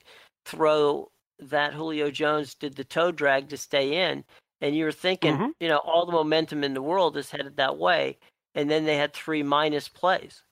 [0.45, 4.23] throw that Julio Jones did the toe drag to stay in,
[4.62, 5.51] and you were thinking, Mhm.
[5.60, 8.17] you know, all the momentum in the world is headed that way.
[8.53, 10.43] And then they had three minus plays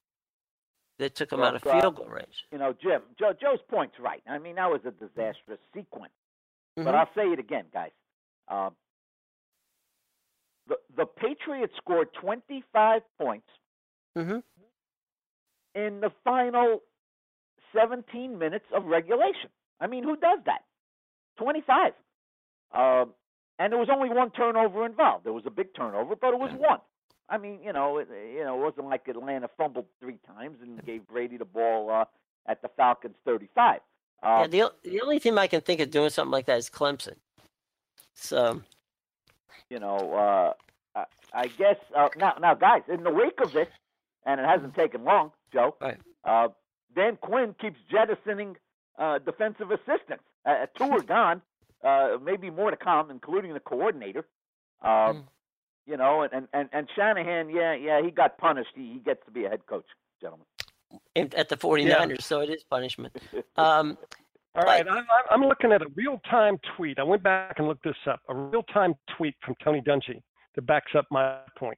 [0.99, 2.45] that took them Well, out of uh, field goal range.
[2.51, 3.01] You know, Jim.
[3.17, 4.21] Joe, Joe's point's right.
[4.27, 6.13] I mean, that was a disastrous sequence.
[6.75, 6.95] But Mhm.
[6.95, 7.91] I'll say it again, guys.
[8.49, 8.75] Um,
[10.67, 13.47] the the Patriots scored 25 points
[14.17, 14.43] Mhm.
[15.75, 16.81] In the final
[17.75, 19.49] 17 minutes of regulation.
[19.79, 20.63] I mean, who does that?
[21.37, 21.93] 25.
[22.73, 23.13] Um,
[23.59, 25.25] and there was only one turnover involved.
[25.25, 26.79] There was a big turnover, but it was one.
[27.29, 30.83] I mean, you know, it, you know, it wasn't like Atlanta fumbled three times and
[30.85, 32.05] gave Brady the ball uh,
[32.47, 33.79] at the Falcons 35.
[34.21, 36.69] Yeah, Um, the the only team I can think of doing something like that is
[36.69, 37.15] Clemson.
[38.13, 38.61] So
[39.69, 40.53] you know, uh,
[40.99, 43.67] I, I guess uh, now, now, guys, in the wake of this,
[44.25, 45.75] and it hasn't taken long, Joe.
[45.79, 45.97] Right.
[46.25, 46.49] Uh,
[46.95, 48.55] Dan Quinn keeps jettisoning
[48.99, 50.23] uh, defensive assistants.
[50.45, 51.41] Uh, two are gone,
[51.83, 54.25] uh, maybe more to come, including the coordinator.
[54.81, 55.23] Um, Mm.
[55.85, 58.69] You know, and, and and Shanahan, yeah, yeah, he got punished.
[58.73, 59.83] He, he gets to be a head coach,
[60.21, 60.45] gentlemen.
[61.17, 63.13] at the 49ers, so it is punishment.
[63.57, 63.97] Um,
[64.55, 66.99] All right, I'm, I'm- I'm looking at a real-time tweet.
[66.99, 68.21] I went back and looked this up.
[68.29, 70.21] A real-time tweet from Tony Dungy
[70.55, 71.77] that backs up my point.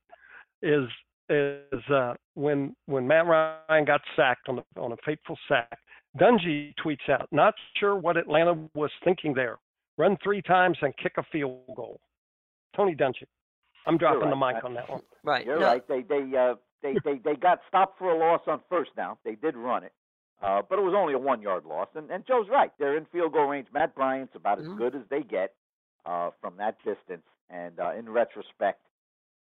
[0.61, 0.87] Is
[1.29, 5.77] is uh, when when Matt Ryan got sacked on the, on a fateful sack,
[6.19, 9.57] Dungy tweets out, "Not sure what Atlanta was thinking there.
[9.97, 11.99] Run three times and kick a field goal."
[12.75, 13.23] Tony Dungy.
[13.87, 14.55] I'm dropping the right.
[14.55, 15.01] mic on that one.
[15.23, 15.45] right.
[15.45, 15.87] You're no, right.
[15.87, 19.17] They they uh, they they they got stopped for a loss on first down.
[19.23, 19.93] They did run it,
[20.41, 21.87] uh, but it was only a one yard loss.
[21.95, 22.71] And and Joe's right.
[22.79, 23.67] They're in field goal range.
[23.73, 24.77] Matt Bryant's about as Mhm.
[24.77, 25.53] good as they get
[26.05, 27.25] uh, from that distance.
[27.49, 28.81] And uh, in retrospect,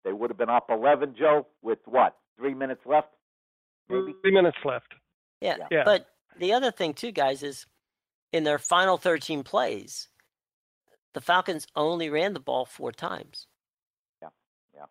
[0.04, 1.14] they would have been up 11.
[1.18, 3.08] Joe with what three minutes left?
[3.88, 4.14] Maybe.
[4.22, 4.94] Three minutes left.
[5.40, 5.56] Yeah.
[5.70, 5.82] Yeah.
[5.84, 6.06] But
[6.38, 7.66] the other thing too, guys, is
[8.32, 10.08] in their final 13 plays,
[11.14, 13.46] the Falcons only ran the ball four times.
[14.22, 14.28] Yeah.
[14.74, 14.84] Yeah.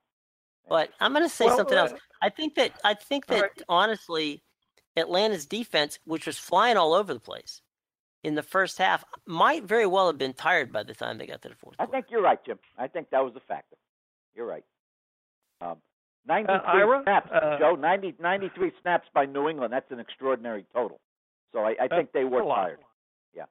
[0.67, 1.91] But I'm going to say Well, something else.
[1.93, 3.62] uh, I think that I think that right.
[3.69, 4.43] honestly,
[4.98, 7.62] Atlanta's defense, which was flying all over the place
[8.22, 11.41] in the first half, might very well have been tired by the time they got
[11.43, 11.76] to the fourth.
[11.80, 11.98] I quarter.
[12.02, 12.60] think you're right, Jim.
[12.78, 13.78] I think that was a factor.
[14.36, 14.65] You're right.
[15.62, 15.78] Um,
[16.28, 17.76] 93 Ira, snaps, uh, Joe.
[17.76, 19.74] 90, 93 snaps by New England.
[19.74, 21.00] That's an extraordinary total.
[21.54, 22.78] So I, I think they were a
[23.36, 23.45] Yeah.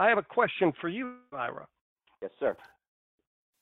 [0.00, 1.66] I have a question for you, Ira.
[2.22, 2.56] Yes, sir.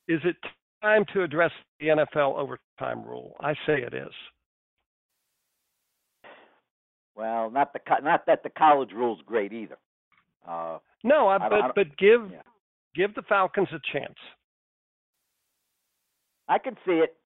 [0.09, 0.37] Is it
[0.83, 3.37] time to address the NFL overtime rule?
[3.41, 4.13] I say it is.
[7.17, 9.77] Well, not the not that the college rule's great either.
[10.49, 12.43] Uh, No, I, I but I but give yeah.
[12.95, 14.17] give the Falcons a chance.
[16.49, 17.17] I can see it.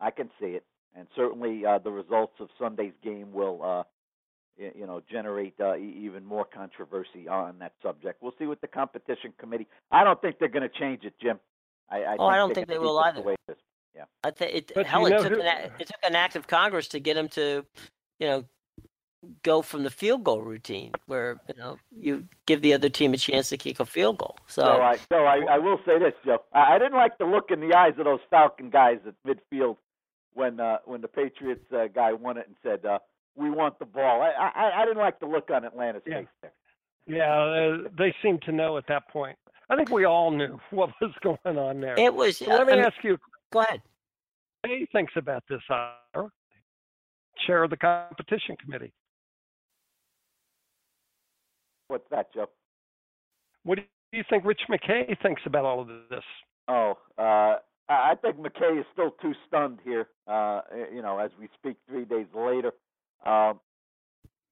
[0.00, 0.64] I can see it,
[0.96, 3.82] and certainly uh, the results of Sunday's game will, uh,
[4.58, 8.22] y- you know, generate uh, e- even more controversy on that subject.
[8.22, 9.66] We'll see what the competition committee.
[9.90, 11.38] I don't think they're going to change it, Jim.
[11.90, 13.26] I, I Oh, I don't think they will keep it the either.
[13.28, 13.58] way it is.
[14.24, 16.46] I think it, But hell, you it took who- an it took an act of
[16.46, 17.64] Congress to get them to,
[18.18, 18.44] you know,
[19.42, 23.16] go from the field goal routine where you know you give the other team a
[23.16, 24.36] chance to kick a field goal.
[24.46, 26.38] So So I, so I, I will say this, Joe.
[26.52, 29.76] I, I didn't like the look in the eyes of those Falcon guys at midfield
[30.34, 32.98] when uh, when the Patriots uh, guy won it and said, uh,
[33.36, 34.22] we want the ball.
[34.22, 36.20] I I, I didn't like the look on Atlanta's Yeah.
[36.20, 36.52] face there.
[37.06, 37.34] Yeah,
[37.84, 39.36] uh, they seemed to know at that point.
[39.68, 41.98] I think we all knew what was going on there.
[41.98, 42.38] It was.
[42.38, 43.18] So let I me mean, ask you,
[43.52, 43.82] go ahead.
[44.60, 46.30] what do you thinks about this, Ira?
[47.46, 48.92] Chair of the competition committee.
[51.88, 52.48] What's that, Joe?
[53.64, 56.24] What do you think Rich McKay thinks about all of this?
[56.68, 57.56] Oh, uh,
[57.88, 60.08] I think McKay is still too stunned here.
[60.26, 60.60] Uh,
[60.92, 62.72] you know, as we speak three days later.
[63.26, 63.60] Um,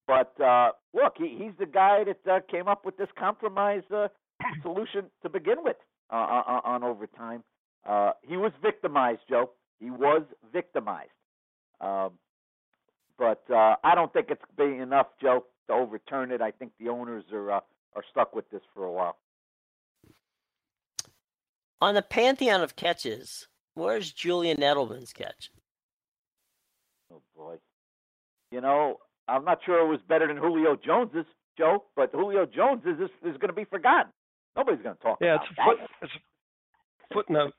[0.07, 4.09] but uh, look, he, he's the guy that uh, came up with this compromise uh,
[4.63, 5.77] solution to begin with
[6.13, 7.43] uh, on, on overtime.
[7.89, 9.51] Uh, he was victimized, Joe.
[9.81, 11.11] He was victimized.
[11.81, 12.13] Um,
[13.19, 16.41] but uh, I don't think it's been enough, Joe, to overturn it.
[16.41, 17.61] I think the owners are uh,
[17.95, 19.17] are stuck with this for a while.
[21.81, 25.51] On the pantheon of catches, where's Julian Edelman's catch?
[27.13, 27.57] Oh boy.
[28.51, 28.99] You know,
[29.29, 31.27] I'm not sure it was better than Julio Jones's,
[31.59, 34.13] Joe, but Julio Jones is is, is going to be forgotten.
[34.57, 35.65] Nobody's going to talk Yeah, about it's a, that.
[35.65, 36.13] foot, it's
[37.11, 37.55] a footnote.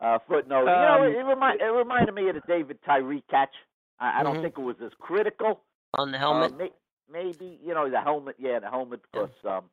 [0.00, 0.60] Uh, footnote.
[0.60, 3.54] you know, Um, it, it, remind, it reminded me of the David Tyree catch.
[4.00, 4.42] I, I don't Mhm.
[4.42, 5.60] think it was as critical.
[5.96, 6.56] On the Uh, helmet?
[6.58, 6.70] may,
[7.10, 8.36] maybe you know the helmet.
[8.38, 9.64] Yeah, the helmet because um,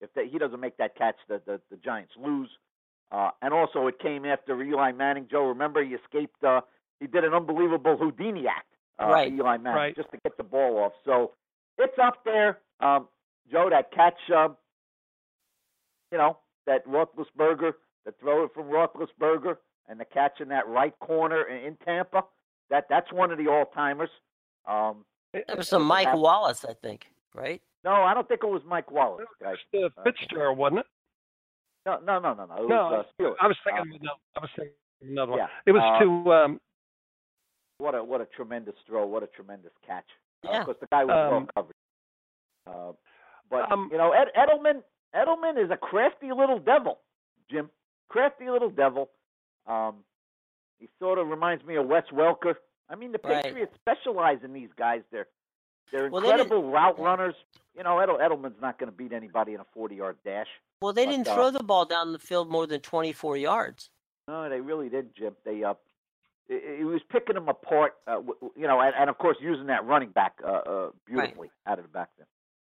[0.00, 2.48] if they, he doesn't make that catch, the the, the Giants lose.
[3.12, 5.26] Uh, and also, it came after Eli Manning.
[5.28, 6.42] Joe, remember he escaped.
[6.44, 6.60] Uh,
[7.00, 8.66] he did an unbelievable Houdini act.
[9.02, 9.32] Uh, Right.
[9.32, 9.96] Eli Manning Right.
[9.96, 10.92] just to get the ball off.
[11.04, 11.32] So
[11.78, 13.08] it's up there, um,
[13.50, 13.68] Joe.
[13.70, 14.56] That catch, um,
[16.12, 17.72] you know, that Roethlisberger,
[18.04, 19.56] the throw it from Roethlisberger,
[19.88, 22.24] and the catch in that right corner in, in Tampa.
[22.68, 24.10] That that's one of the all timers.
[24.66, 26.14] Um, That was some Mike.
[26.14, 27.60] Wallace, I think, right?
[27.84, 29.56] no, I don't think it was Mike Wallace, guys.
[29.72, 30.86] It's uh, Fitzgerald, wasn't it?
[31.86, 32.54] No, no, no, no, no.
[32.56, 33.78] It No, was uh, I was thinking.
[33.80, 35.38] Uh, of another, I was thinking of another one.
[35.38, 35.46] yeah.
[35.66, 36.60] It was uh, to um,
[37.78, 39.06] What a what a tremendous throw!
[39.06, 40.04] What a tremendous catch!
[40.44, 40.60] Yeah.
[40.60, 41.74] because the guy was well Um, covered.
[42.66, 42.92] Uh,
[43.50, 44.82] but um, you know, Ed, Edelman
[45.14, 46.98] Edelman is a crafty little devil,
[47.50, 47.70] Jim.
[48.08, 49.08] Crafty little devil.
[49.66, 49.96] Um,
[50.78, 52.54] he sort of reminds me of Wes Welker.
[52.90, 53.44] I mean, the Right.
[53.44, 55.02] Patriots specialize in these guys.
[55.10, 55.28] They're
[55.92, 57.34] they're Well, they incredible route runners.
[57.76, 60.48] You know, Edel, Edelman's not going to beat anybody in a forty-yard dash.
[60.82, 63.90] Well, they But, didn't uh, throw the ball down the field more than 24 yards.
[64.28, 65.34] No, they really did, Jim.
[65.44, 65.74] They uh,
[66.48, 67.94] he was picking them apart.
[68.06, 68.20] Uh,
[68.56, 71.84] you know, and, and of course using that running back uh, uh beautifully out of
[71.84, 72.28] the backfield.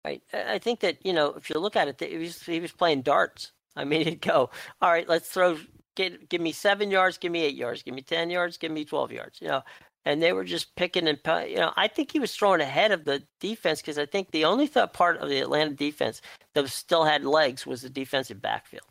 [0.04, 0.22] Right.
[0.34, 2.72] I I think that you know if you look at it, he was he was
[2.72, 3.52] playing darts.
[3.76, 4.50] I mean, he'd go,
[4.82, 5.58] all right, let's throw,
[5.96, 8.86] get, give me seven yards, give me eight yards, give me ten yards, give me
[8.86, 9.40] twelve yards.
[9.42, 9.62] You know,
[10.06, 11.74] and they were just picking and you know.
[11.76, 14.94] I think he was throwing ahead of the defense because I think the only th-
[14.94, 16.22] part of the Atlanta defense
[16.54, 18.84] that still had legs was the defensive backfield.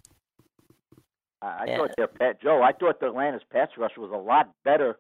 [1.43, 1.77] I, I Yeah.
[1.79, 2.63] thought their Pat Joe.
[2.63, 4.99] I thought the Atlanta's pass rush was a lot better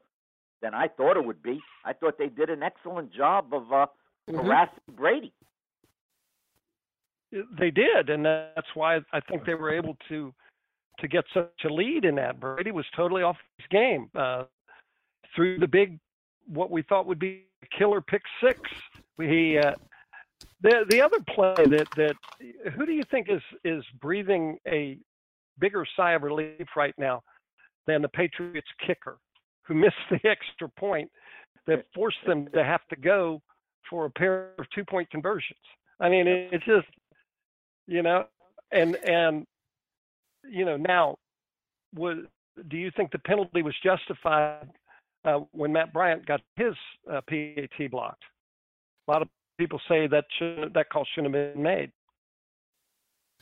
[0.62, 1.60] than I thought it would be.
[1.84, 3.86] I thought they did an excellent job of uh,
[4.28, 4.44] Mhm.
[4.44, 5.32] harassing Brady.
[7.58, 10.34] they did, and that's why I think they were able to
[10.98, 12.38] to get such a lead in that.
[12.40, 14.44] Brady was totally off his game uh,
[15.34, 15.98] through the big,
[16.46, 17.44] what we thought would be
[17.76, 18.58] killer pick six.
[19.18, 19.74] He uh,
[20.62, 22.16] the the other play that that
[22.74, 24.98] who do you think is is breathing a
[25.58, 27.22] bigger sigh of relief right now
[27.86, 29.18] than the Patriots kicker
[29.66, 31.10] who missed the extra point
[31.66, 33.40] that forced them to have to go
[33.88, 35.58] for a pair of two point conversions.
[36.00, 36.88] I mean, it, it's just
[37.86, 38.26] you know,
[38.72, 39.46] and and
[40.48, 41.16] you know now,
[41.94, 42.18] was
[42.68, 44.68] do you think the penalty was justified
[45.24, 46.74] uh, when Matt Bryant got his
[47.10, 48.24] uh, PAT blocked?
[49.08, 49.28] A lot of
[49.58, 51.92] people say that should, that call shouldn't have been made.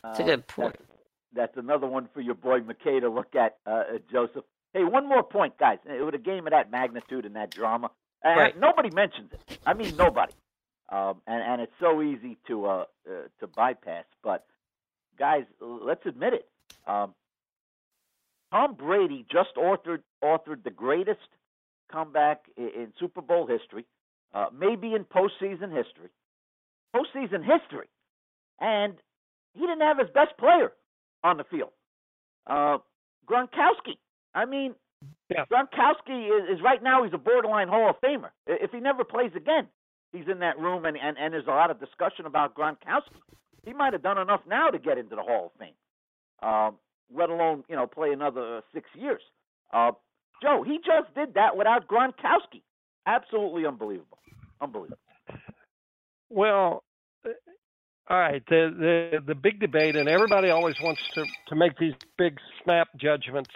[0.03, 0.77] That's a Uh, good point.
[0.79, 0.93] That's,
[1.35, 4.45] that's another one for your boy McKay to look at, uh, uh, Joseph.
[4.73, 5.79] Hey, one more point, guys.
[5.89, 7.91] Uh, With a game of that magnitude and that drama,
[8.23, 8.59] and Right.
[8.59, 9.59] nobody mentions it.
[9.67, 10.33] I mean, nobody.
[10.91, 14.05] Um, and and it's so easy to uh, uh to bypass.
[14.23, 14.47] But
[15.19, 16.49] guys, let's admit it.
[16.87, 17.15] Um,
[18.51, 21.29] Tom Brady just authored authored the greatest
[21.91, 23.85] comeback in, in Super Bowl history,
[24.35, 26.11] uh, maybe in postseason history,
[26.95, 27.89] postseason history,
[28.61, 28.95] and
[29.55, 30.73] he didn't have his best player
[31.25, 31.71] on the field,
[32.47, 32.79] uh,
[33.27, 33.99] Gronkowski.
[34.35, 34.75] I mean,
[35.31, 35.45] Yeah.
[35.51, 38.31] Gronkowski is, is right now he's a borderline Hall of Famer.
[38.47, 39.69] If he never plays again,
[40.13, 43.21] he's in that room, and, and, and there's a lot of discussion about Gronkowski.
[43.65, 46.77] He might have done enough now to get into the Hall of Fame, um,
[47.15, 49.21] let alone you know play another uh, six years.
[49.73, 49.93] Uh,
[50.43, 52.63] Joe, he just did that without Gronkowski.
[53.07, 54.19] Absolutely unbelievable,
[54.61, 54.99] unbelievable.
[56.31, 56.85] Well,
[57.25, 57.31] uh,
[58.11, 58.43] all right.
[58.49, 62.89] The the the big debate, and everybody always wants to to make these big snap
[62.97, 63.51] judgments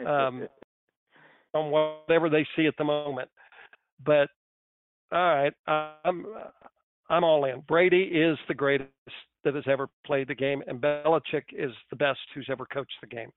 [0.06, 0.48] um,
[1.54, 3.28] on whatever they see at the moment.
[4.04, 4.28] But
[5.12, 6.26] all right, I'm
[7.08, 7.60] I'm all in.
[7.60, 8.90] Brady is the greatest
[9.44, 13.06] that has ever played the game, and Belichick is the best who's ever coached the
[13.06, 13.30] game.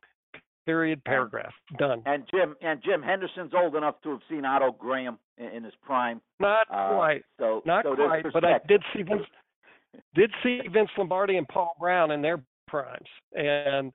[0.65, 1.03] Period.
[1.05, 1.53] Paragraph.
[1.77, 2.03] Done.
[2.05, 5.73] And Jim and Jim Henderson's old enough to have seen Otto Graham in, in his
[5.83, 6.21] prime.
[6.39, 7.23] Not Uh, quite.
[7.39, 8.25] So Not so quite.
[8.31, 9.25] But I did see Vince
[10.13, 13.91] did see Vince Lombardi and Paul Brown in their primes, and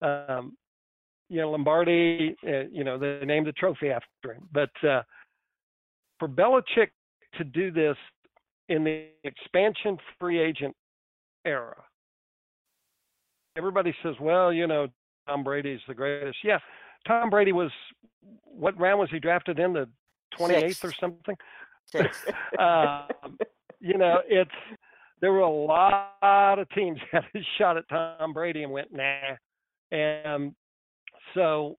[0.00, 0.56] um,
[1.28, 2.34] you know Lombardi.
[2.46, 4.48] Uh, you know they named the trophy after him.
[4.52, 5.02] But uh,
[6.18, 6.88] for Belichick
[7.34, 7.96] to do this
[8.70, 10.74] in the expansion free agent
[11.44, 11.76] era,
[13.56, 14.88] everybody says, "Well, you know
[15.26, 16.58] Tom Brady's the greatest." Yeah,
[17.06, 17.70] Tom Brady was.
[18.44, 19.72] What round was he drafted in?
[19.72, 19.88] The
[20.38, 21.36] 28th or something.
[22.58, 23.38] Um,
[23.78, 24.50] you know, it's
[25.20, 28.92] there were a lot of teams that had a shot at Tom Brady and went
[28.92, 29.36] nah,
[29.90, 30.52] and
[31.34, 31.78] so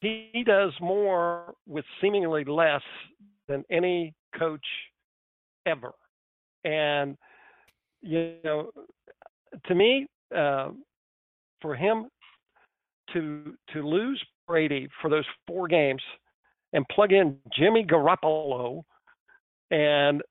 [0.00, 2.82] he, he does more with seemingly less
[3.48, 4.64] than any coach
[5.66, 5.92] ever,
[6.64, 7.16] and
[8.00, 8.70] you know,
[9.66, 10.68] to me, uh,
[11.60, 12.06] for him
[13.12, 16.02] to to lose Brady for those four games
[16.72, 18.82] and plug in Jimmy Garoppolo
[19.70, 20.22] and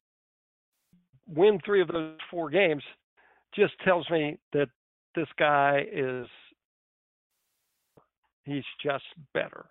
[1.27, 2.83] win three of those four games
[3.55, 4.67] just tells me that
[5.15, 6.27] this guy is
[8.43, 9.65] he's just better.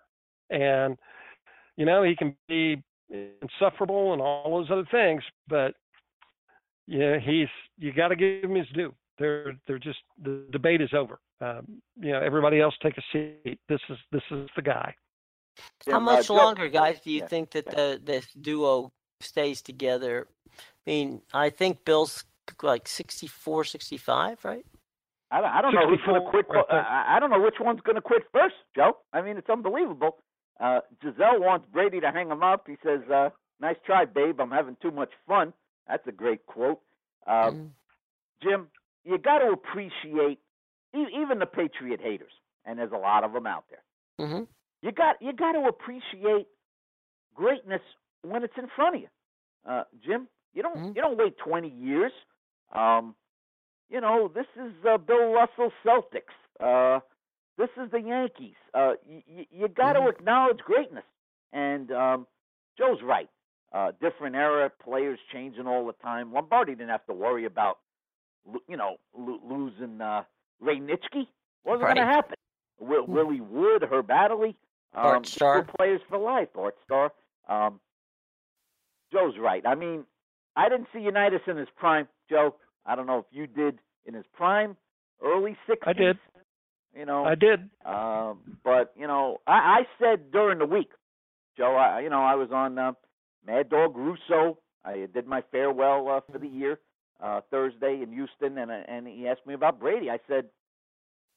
[0.49, 0.97] And
[1.77, 5.73] you know he can be insufferable and all those other things but
[6.85, 7.47] yeah he's
[7.79, 8.93] you got to give him his due.
[9.17, 13.59] They're they're just the debate is over um, you know everybody else take a seat
[13.69, 14.93] this is this is the guy
[15.87, 17.27] How uh, much longer, guys, do you Yeah.
[17.27, 20.27] think that the this duo stays together?
[20.57, 22.25] I mean, I think Bill's
[22.63, 24.65] like 64, 65, right?
[25.31, 26.47] I don't, I don't know who's going to quit.
[26.49, 26.79] right there.
[26.85, 28.97] I, I don't know which one's going to quit first, Joe.
[29.13, 30.17] I mean, it's unbelievable.
[30.59, 32.65] Uh, Gisele wants Brady to hang him up.
[32.67, 33.29] He says, uh,
[33.59, 34.39] "Nice try, babe.
[34.41, 35.53] I'm having too much fun."
[35.87, 36.79] That's a great quote.
[37.27, 37.69] Uh, Mm.
[38.41, 38.67] Jim,
[39.03, 40.39] you got to appreciate
[40.93, 42.31] even the Patriot haters,
[42.65, 44.27] and there's a lot of them out there.
[44.27, 44.43] hmm
[44.81, 46.47] You got you got to appreciate
[47.33, 47.81] greatness
[48.23, 49.07] when it's in front of you,
[49.65, 50.27] uh, Jim.
[50.53, 50.95] You don't Mhm.
[50.95, 52.11] you don't wait 20 years.
[52.71, 53.15] Um,
[53.89, 56.35] you know this is uh, Bill Russell Celtics.
[56.59, 56.99] Uh,
[57.57, 58.55] this is the Yankees.
[58.73, 60.09] Uh, you, you, you got to Mhm.
[60.09, 61.05] acknowledge greatness.
[61.51, 62.27] And um,
[62.77, 63.29] Joe's right.
[63.71, 66.31] Uh, different era, players changing all the time.
[66.33, 67.79] Lombardi didn't have to worry about,
[68.67, 70.23] you know, lo- losing uh,
[70.59, 71.27] Ray Nitschke.
[71.65, 72.35] Wasn't going to happen.
[72.79, 73.13] Will, Hmm.
[73.13, 74.55] Willie Wood, Herb Adderley,
[74.93, 76.47] um, Art were players for life.
[76.53, 77.11] Bart Starr.
[77.47, 77.79] Um,
[79.11, 79.65] Joe's right.
[79.65, 80.05] I mean,
[80.55, 82.55] I didn't see Unitas in his prime, Joe.
[82.85, 84.77] I don't know if you did in his prime,
[85.21, 85.77] early 60s.
[85.85, 86.17] I did.
[86.95, 90.89] You know, i did um, but you know, I, I said during the week,
[91.55, 91.75] Joe.
[91.75, 92.93] I, you know, I was on uh,
[93.45, 94.57] Mad Dog Russo.
[94.83, 96.79] I did my farewell uh, for the year
[97.21, 100.09] uh, Thursday in Houston, and and he asked me about Brady.
[100.09, 100.45] I said,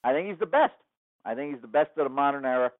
[0.05, 0.75] I think he's the best.
[1.25, 2.73] I think he's the best of the modern era.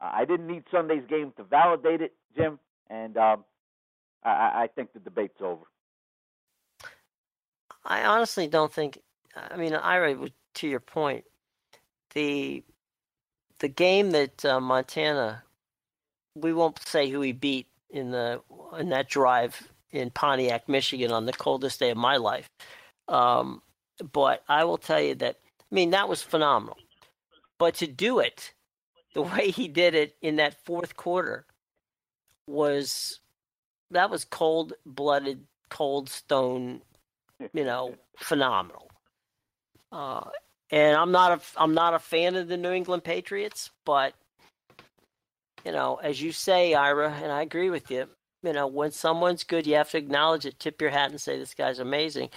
[0.00, 3.44] Uh, I didn't need Sunday's game to validate it, Jim, and um,
[4.24, 5.64] I, I I think the debate's over.
[7.84, 9.00] I honestly don't think.
[9.36, 10.16] I mean, Ira,
[10.54, 11.24] to your point,
[12.14, 12.62] the
[13.58, 15.42] the game that uh, Montana,
[16.34, 18.40] we won't say who he beat in the
[18.78, 22.48] in that drive in Pontiac, Michigan, on the coldest day of my life.
[23.08, 23.62] Um,
[24.12, 25.36] but I will tell you that.
[25.60, 26.76] I mean, that was phenomenal.
[27.58, 28.52] But to do it
[29.14, 31.46] the way he did it in that fourth quarter
[32.46, 33.20] was
[33.90, 36.82] that was cold blooded, cold stone
[37.52, 38.90] you know, phenomenal.
[39.92, 40.24] Uh,
[40.70, 44.14] and I'm not a I'm not a fan of the New England Patriots, but
[45.64, 48.08] you know, as you say, Ira, and I agree with you.
[48.44, 51.38] You know, when someone's good, you have to acknowledge it, tip your hat, and say
[51.38, 52.28] this guy's amazing.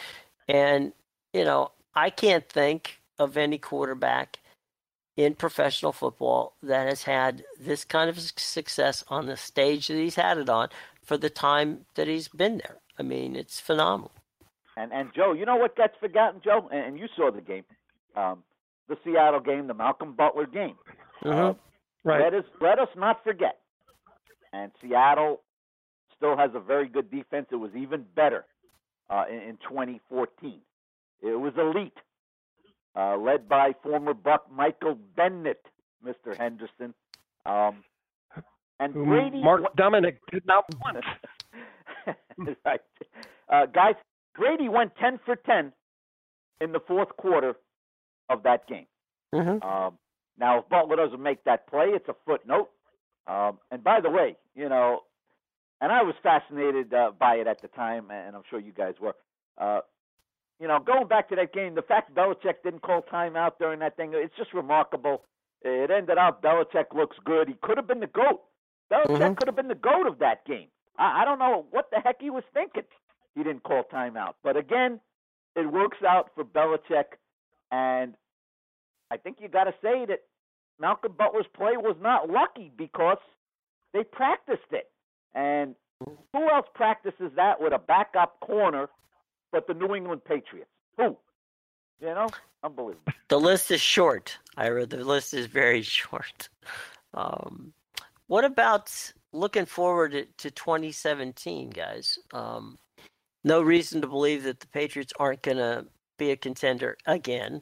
[0.48, 0.94] And
[1.34, 4.40] you know, I can't think of any quarterback
[5.18, 10.16] in professional football that has had this kind of success on the stage that he's
[10.16, 10.70] had it on
[11.04, 12.78] for the time that he's been there.
[13.00, 14.12] I mean, it's phenomenal.
[14.78, 16.70] And and Joe, you know what gets forgotten, Joe?
[16.72, 17.66] And, and you saw the game,
[18.16, 18.44] um,
[18.88, 20.76] the Seattle game, the Malcolm Butler game.
[21.24, 21.52] Mhm.
[21.52, 21.54] Uh,
[22.04, 23.60] right Let us let us not forget.
[24.54, 25.42] And Seattle
[26.18, 27.48] still has a very good defense.
[27.52, 28.46] It was even better
[29.10, 30.60] uh, in, in 2014.
[31.22, 31.98] It was elite,
[32.96, 35.66] uh, led by former Buck Michael Bennett,
[36.06, 36.36] Mr.
[36.38, 36.94] Henderson.
[37.46, 37.84] Um,
[38.80, 41.04] and whom Brady, mark dominic did not want
[42.66, 42.82] right,
[43.50, 43.96] uh, guys.
[44.36, 45.74] Brady went 10 for 10
[46.62, 47.56] in the fourth quarter
[48.30, 48.86] of that game.
[49.34, 49.64] Mhm.
[49.66, 49.98] Um,
[50.38, 52.70] now, if Butler doesn't make that play, it's a footnote.
[53.26, 55.02] Um, and by the way, you know,
[55.82, 58.96] and I was fascinated uh, by it at the time, and I'm sure you guys
[59.02, 59.16] were.
[59.58, 59.82] Uh,
[60.60, 63.96] you know, going back to that game, the fact Belichick didn't call timeout during that
[63.96, 65.24] thing, it's just remarkable.
[65.62, 67.48] It ended up Belichick looks good.
[67.48, 68.42] He could have been the GOAT.
[68.92, 69.34] Belichick mm-hmm.
[69.36, 70.68] could have been the GOAT of that game.
[70.98, 72.84] I, I don't know what the heck he was thinking.
[73.36, 74.34] He didn't call timeout.
[74.44, 75.00] But again,
[75.56, 77.18] it works out for Belichick.
[77.72, 78.16] And
[79.12, 80.22] I think you got to say that
[80.80, 83.18] Malcolm Butler's play was not lucky because
[83.94, 84.90] they practiced it.
[85.36, 85.76] And
[86.34, 88.90] who else practices that with a backup corner
[89.52, 90.70] but the New England Patriots?
[90.98, 91.18] Who?
[92.00, 92.28] You know,
[92.64, 93.14] unbelievable.
[93.30, 94.86] The list is short, Ira.
[94.86, 96.50] The list is very short.
[97.14, 97.74] Um,
[98.28, 98.92] what about
[99.34, 102.20] looking forward to 2017, guys?
[102.34, 102.78] Um,
[103.44, 105.86] no reason to believe that the Patriots aren't going to
[106.18, 107.62] be a contender again.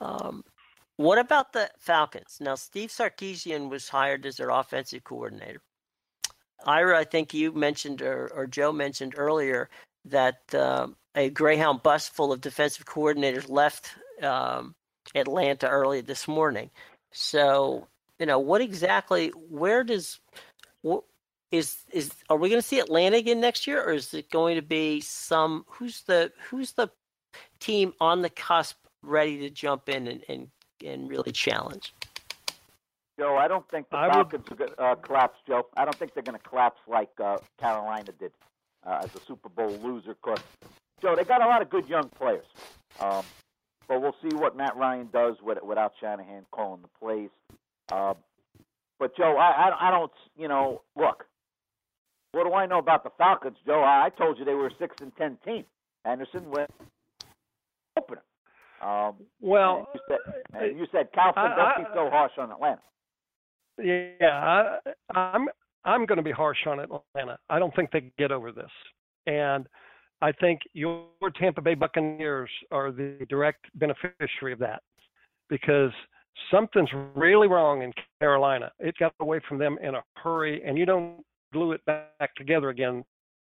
[0.00, 0.44] Um,
[0.96, 2.38] what about the Falcons?
[2.40, 5.60] Now, Steve Sarkisian was hired as their offensive coordinator.
[6.66, 9.68] Ira, I think you mentioned, or, or Joe mentioned earlier,
[10.06, 13.90] that um, a Greyhound bus full of defensive coordinators left
[14.22, 14.74] um,
[15.14, 16.70] Atlanta early this morning.
[17.12, 17.86] So,
[18.18, 19.28] you know, what exactly?
[19.50, 20.20] Where does
[20.82, 21.04] what
[21.50, 24.56] is is are we going to see Atlanta again next year, or is it going
[24.56, 25.64] to be some?
[25.68, 26.90] Who's the who's the
[27.60, 30.48] team on the cusp, ready to jump in and and,
[30.84, 31.94] and really challenge?
[33.18, 34.60] Joe, I don't think the I Falcons would...
[34.60, 35.66] are going to uh, collapse, Joe.
[35.76, 38.32] I don't think they're going to collapse like uh, Carolina did
[38.86, 40.16] uh, as a Super Bowl loser.
[40.22, 40.40] Cause
[41.00, 42.46] Joe, they got a lot of good young players.
[43.00, 43.24] Um,
[43.88, 47.30] but we'll see what Matt Ryan does with, without Shanahan calling the plays.
[47.90, 48.14] Uh,
[48.98, 51.26] but Joe, I, I, I don't, you know, look.
[52.32, 53.82] What do I know about the Falcons, Joe?
[53.82, 55.64] I, I told you they were a six and ten team.
[56.06, 56.70] Anderson went
[57.96, 58.22] opener.
[58.80, 60.18] Um, well, and you said,
[60.54, 62.80] and you said Kaufman, don't be so harsh on Atlanta.
[63.78, 64.78] Yeah, I,
[65.18, 65.48] I'm
[65.84, 67.38] I'm going to be harsh on Atlanta.
[67.50, 68.70] I don't think they get over this,
[69.26, 69.66] and
[70.20, 71.06] I think your
[71.36, 74.82] Tampa Bay Buccaneers are the direct beneficiary of that
[75.48, 75.90] because
[76.50, 78.70] something's really wrong in Carolina.
[78.78, 82.70] It got away from them in a hurry, and you don't glue it back together
[82.70, 83.04] again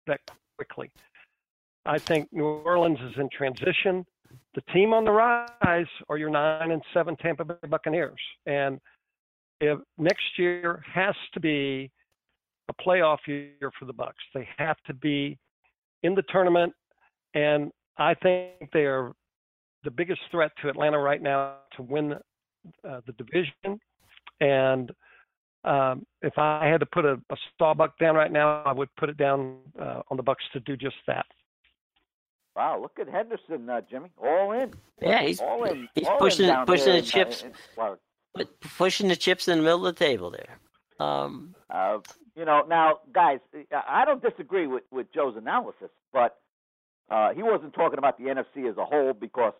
[0.06, 0.20] that
[0.56, 0.90] quickly.
[1.84, 4.04] I think New Orleans is in transition.
[4.54, 8.80] The team on the rise are your nine and seven Tampa Bay Buccaneers, and
[9.61, 11.90] if next year has to be
[12.68, 14.22] a playoff year for the Bucks.
[14.34, 15.38] They have to be
[16.02, 16.72] in the tournament,
[17.34, 19.12] and I think they are
[19.84, 23.80] the biggest threat to Atlanta right now to win uh, the division.
[24.40, 24.90] And
[25.64, 29.09] um, if I had to put a, a Starbuck down right now, I would put
[29.09, 31.26] it down uh, on the Bucks to do just that.
[32.54, 34.72] Wow, look at Henderson, uh, Jimmy, all in.
[35.02, 35.88] Yeah, he's all in.
[35.94, 37.96] He's all pushing in pushing the chips, in, in
[38.76, 40.59] pushing the chips in the middle of the table there.
[40.99, 41.99] Um, uh,
[42.34, 43.41] you know, now, guys,
[43.72, 46.39] I don't disagree with, with Joe's analysis, but
[47.11, 49.55] uh, he wasn't talking about the NFC as a whole because,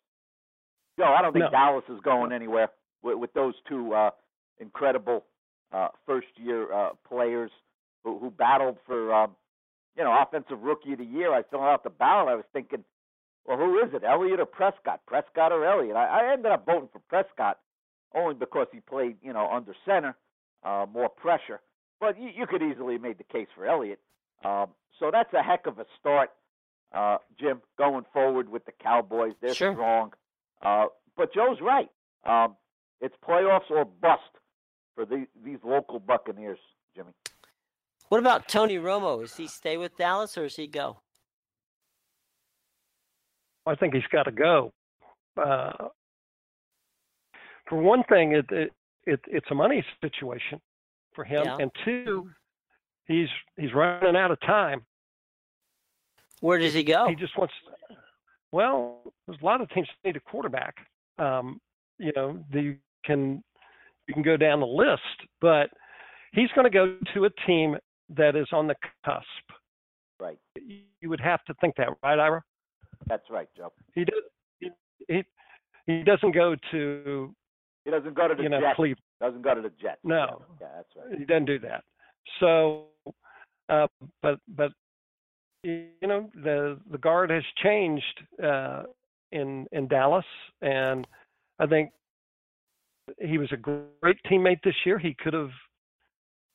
[0.99, 1.51] Joe, I don't think no.
[1.51, 2.69] Dallas is going anywhere
[3.03, 4.11] with, with those two uh,
[4.61, 5.25] incredible
[5.73, 7.51] uh, first-year uh, players
[8.05, 9.33] who, who battled for, um,
[9.97, 11.33] you know, offensive rookie of the year.
[11.33, 12.29] I filled out the ballot.
[12.29, 12.85] I was thinking,
[13.47, 15.01] well, who is it, Elliott or Prescott?
[15.07, 15.97] Prescott or Elliott?
[15.97, 17.59] I, I ended up voting for Prescott
[18.15, 20.17] only because he played, you know, under center,
[20.65, 21.61] uh, more pressure.
[22.01, 24.01] But you, you could easily have made the case for Elliott.
[24.45, 26.31] Um, so that's a heck of a start,
[26.95, 29.33] uh, Jim, going forward with the Cowboys.
[29.41, 29.73] They're sure.
[29.73, 30.13] strong.
[30.63, 30.87] Uh,
[31.17, 31.91] but Joe's right.
[32.25, 32.57] Um,
[33.01, 34.23] it's playoffs or bust
[34.95, 36.59] for the, these local Buccaneers,
[36.95, 37.13] Jimmy.
[38.09, 39.21] What about Tony Romo?
[39.21, 40.99] Does he stay with Dallas or does he go?
[43.67, 44.73] I think he's got to go.
[45.37, 45.89] Uh,
[47.69, 48.73] for one thing, it, it,
[49.07, 50.61] it, it's a money situation
[51.15, 51.57] for him, yeah.
[51.61, 52.29] and two,
[53.07, 54.85] he's he's running out of time.
[56.41, 57.09] Where does he go?
[57.09, 57.55] He just wants.
[58.53, 60.77] Well, there's a lot of teams need a quarterback.
[61.19, 61.61] Um,
[61.99, 63.43] you know, the, can
[64.07, 65.71] you can go down the list, but
[66.33, 67.77] he's going to go to a team
[68.17, 69.25] that is on the cusp.
[70.21, 70.39] Right.
[71.01, 72.43] You would have to think that, right, Ira?
[73.07, 73.73] That's right, Joe.
[73.95, 74.23] He does.
[74.61, 74.71] He,
[75.09, 75.25] he,
[75.87, 77.35] he doesn't go to.
[77.87, 78.75] He doesn't go to the you know, Jets.
[78.75, 79.01] Cleveland.
[79.21, 80.01] Doesn't go to the Jets.
[80.03, 81.19] No, yeah, that's right.
[81.19, 81.85] He doesn't do that.
[82.41, 82.87] So,
[83.69, 83.87] uh,
[84.23, 84.73] but but
[85.63, 88.83] you know the the guard has changed uh,
[89.31, 90.25] in in Dallas,
[90.63, 91.07] and
[91.61, 91.93] I think
[93.21, 94.99] he was a great teammate this year.
[94.99, 95.51] He could have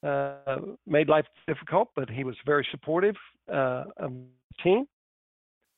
[0.05, 3.15] uh, made life difficult, but he was very supportive
[3.49, 4.85] uh, of the team.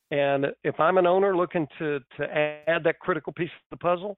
[0.09, 2.23] And if I'm an owner looking to to
[2.67, 4.17] add that critical piece of the puzzle,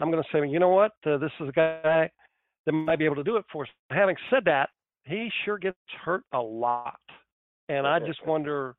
[0.00, 2.10] I'm going to say, you know what, uh, this is a guy
[2.66, 3.70] that might be able to do it for us.
[3.90, 4.70] Having said that,
[5.04, 7.00] he sure gets hurt a lot.
[7.68, 8.74] and I just wonder.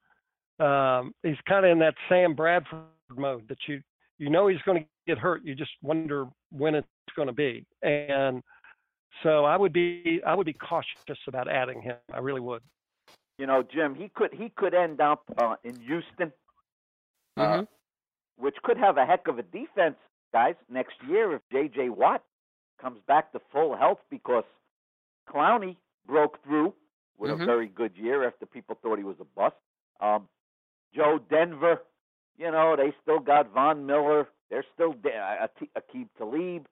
[0.59, 2.82] Um, he's kind of in that Sam Bradford
[3.15, 3.82] mode that you
[4.19, 5.43] you know he's going to get hurt.
[5.43, 8.43] You just wonder when it's going to be, and
[9.24, 11.95] so I would be I would be cautious about adding him.
[12.13, 12.61] I really would.
[13.39, 16.32] You know, Jim, he could he could end up uh, in Houston,
[17.38, 17.67] uh, Mhm.
[18.38, 19.95] which could have a heck of a defense,
[20.32, 21.90] guys, next year if J.J.
[21.90, 22.24] Watt
[22.82, 24.44] comes back to full health because
[25.30, 26.74] Clowney broke through
[27.18, 27.42] with Mhm.
[27.42, 29.56] a very good year after people thought he was a bust.
[30.00, 30.28] Um,
[30.94, 31.84] Joe Denver,
[32.38, 34.28] you know, they still got Von Miller.
[34.50, 35.12] They're still da-
[35.44, 36.68] uh, Aqib Talib.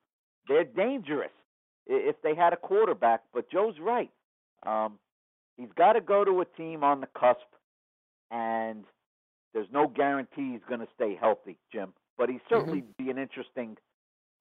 [0.47, 1.32] They're dangerous
[1.86, 3.24] if they had a quarterback.
[3.32, 4.12] But Joe's right.
[4.64, 4.99] Um,
[5.57, 7.47] he's got to go to a team on the cusp,
[8.32, 8.86] and
[9.53, 11.93] there's no guarantee he's going to stay healthy, Jim.
[12.20, 13.78] But he'd certainly be an interesting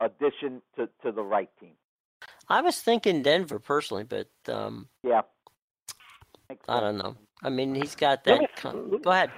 [0.01, 1.73] addition to to the right team.
[2.49, 5.23] I was thinking Denver personally, but um, Yeah.
[6.69, 7.15] I don't know.
[7.43, 8.41] I mean, he's got that.
[8.41, 9.31] me- Con- Go ahead.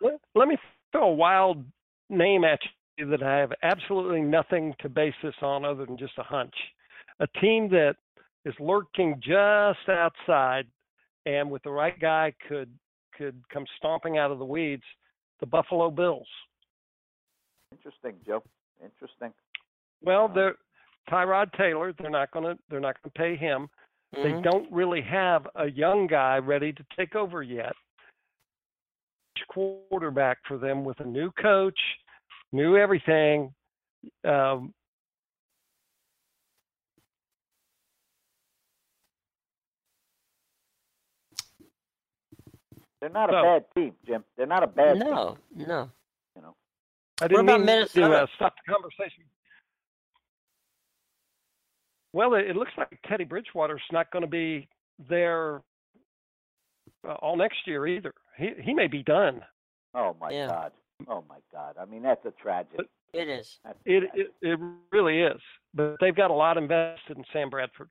[0.00, 0.56] Let, let me
[0.92, 1.64] throw a wild
[2.08, 2.58] name at
[2.96, 6.54] you that I have absolutely nothing to base this on other than just a hunch.
[7.20, 7.96] A team that
[8.44, 10.66] is lurking just outside
[11.26, 12.70] and with the right guy could
[13.16, 14.84] could come stomping out of the weeds,
[15.40, 16.26] the Buffalo Bills.
[17.72, 18.42] Interesting, Joe.
[18.82, 19.32] Interesting.
[20.02, 20.56] Well, they're
[21.10, 23.68] Tyrod Taylor, they're not gonna they're not gonna pay him.
[24.12, 24.42] They Mhm.
[24.42, 27.74] don't really have a young guy ready to take over yet.
[29.48, 31.78] Quarterback for them with a new coach,
[32.52, 33.54] new everything.
[34.24, 34.74] Um,
[43.00, 44.24] They're not a So- bad team, Jim.
[44.36, 45.10] They're not a bad team.
[45.10, 45.90] No, no.
[47.20, 47.24] You know.
[47.24, 48.08] I didn't about mean Minnesota?
[48.08, 49.24] to uh, stop the conversation.
[52.12, 54.68] Well, it, it looks like Teddy Bridgewater's not going to be
[55.08, 55.62] there
[57.06, 58.14] uh, all next year either.
[58.36, 59.42] He he may be done.
[59.94, 60.48] Oh my Yeah.
[60.48, 60.72] God.
[61.06, 61.76] Oh my God.
[61.80, 62.84] I mean, that's a tragedy.
[63.12, 63.58] It is.
[63.64, 64.22] That's It, tragedy.
[64.40, 64.60] it it
[64.92, 65.40] really is.
[65.74, 67.88] But they've got a lot invested in Sam Bradford.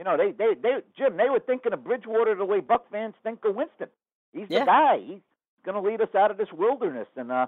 [0.00, 3.14] You know, they, they, they, Jim, they were thinking of Bridgewater the way Buck fans
[3.22, 3.88] think of Winston.
[4.32, 4.60] He's Yeah.
[4.60, 4.98] the guy.
[4.98, 5.20] He's
[5.64, 7.06] going to lead us out of this wilderness.
[7.16, 7.46] And uh,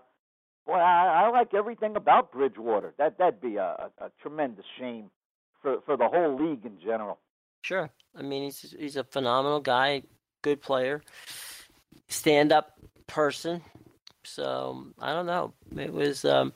[0.67, 2.95] boy, I, I like everything about Bridgewater.
[2.99, 5.11] That that'd be a, a, a tremendous shame
[5.63, 7.19] for for the whole league in general.
[7.63, 7.91] Sure.
[8.17, 10.03] I mean, he's he's a phenomenal guy,
[10.43, 11.03] good player,
[12.09, 13.63] stand up person.
[14.25, 15.53] So I don't know.
[15.77, 16.53] It was, um,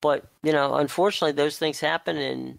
[0.00, 2.58] but you know, unfortunately, those things happen, and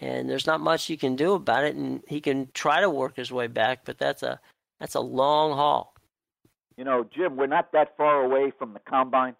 [0.00, 1.74] and there's not much you can do about it.
[1.74, 4.40] And he can try to work his way back, but that's a
[4.80, 5.94] that's a long haul.
[6.76, 9.36] You know, Jim, we're not that far away from the combine,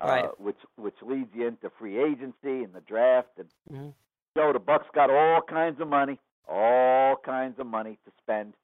[0.00, 0.40] uh, Right.
[0.40, 3.38] which which leads you into free agency and the draft.
[3.38, 3.94] And Mhm.
[4.36, 6.18] so the Bucks got all kinds of money,
[6.48, 8.54] all kinds of money to spend.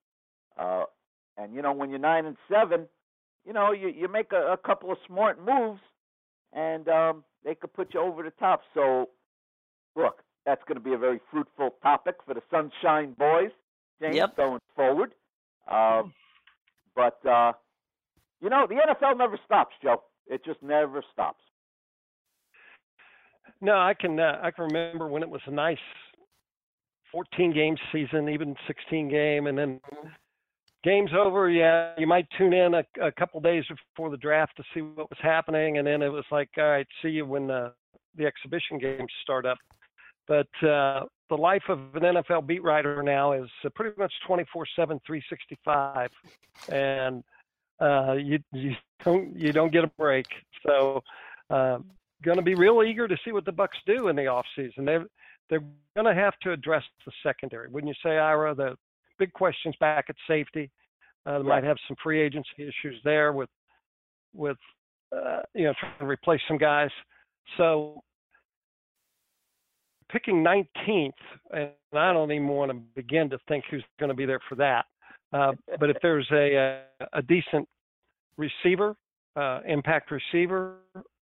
[0.57, 0.85] Uh,
[1.37, 2.89] and you know, when you're nine and seven,
[3.45, 5.81] you know, you you make a, a couple of smart moves,
[6.53, 8.62] and um, they could put you over the top.
[8.74, 9.09] So,
[9.97, 13.51] look, that's going to be a very fruitful topic for the Sunshine Boys,
[14.01, 14.37] James, Yep.
[14.37, 15.14] going forward.
[15.68, 16.12] Um,
[16.95, 17.53] but uh,
[18.41, 20.03] you know, the NFL never stops, Joe.
[20.31, 21.43] It just never stops.
[23.61, 25.76] No, I can uh, I can remember when it was a nice
[27.12, 29.81] 14 game season, even 16 game, and then
[30.85, 31.51] game's over.
[31.51, 35.11] Yeah, you might tune in a, a couple days before the draft to see what
[35.11, 37.72] was happening, and then it was like, all right, see you when the
[38.16, 39.59] the exhibition games start up.
[40.26, 44.47] But uh, the life of an NFL beat writer now is uh, pretty much 24/7,
[45.05, 46.11] 365,
[46.70, 47.24] and
[47.81, 48.74] uh, you you
[49.05, 50.26] don't you don't get a break.
[50.66, 51.03] So.
[51.49, 51.78] Uh,
[52.22, 54.85] going to be real eager to see what the Bucks do in the off season.
[54.85, 55.07] They're
[55.49, 55.64] they're
[55.97, 58.55] going to have to address the secondary, wouldn't you say, Ira?
[58.55, 58.76] The
[59.18, 60.70] big questions back at safety.
[61.26, 63.51] Uh, they might have some free agency issues there with
[64.33, 64.57] with
[65.14, 66.91] uh, you know trying to replace some guys.
[67.57, 68.03] So
[70.11, 71.11] picking 19th,
[71.53, 74.55] and I don't even want to begin to think who's going to be there for
[74.57, 74.87] that.
[75.33, 77.68] Uh, but if there's a a, a decent
[78.37, 78.97] receiver,
[79.37, 80.76] uh, impact receiver,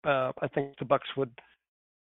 [0.06, 1.32] uh, I think the Bucks would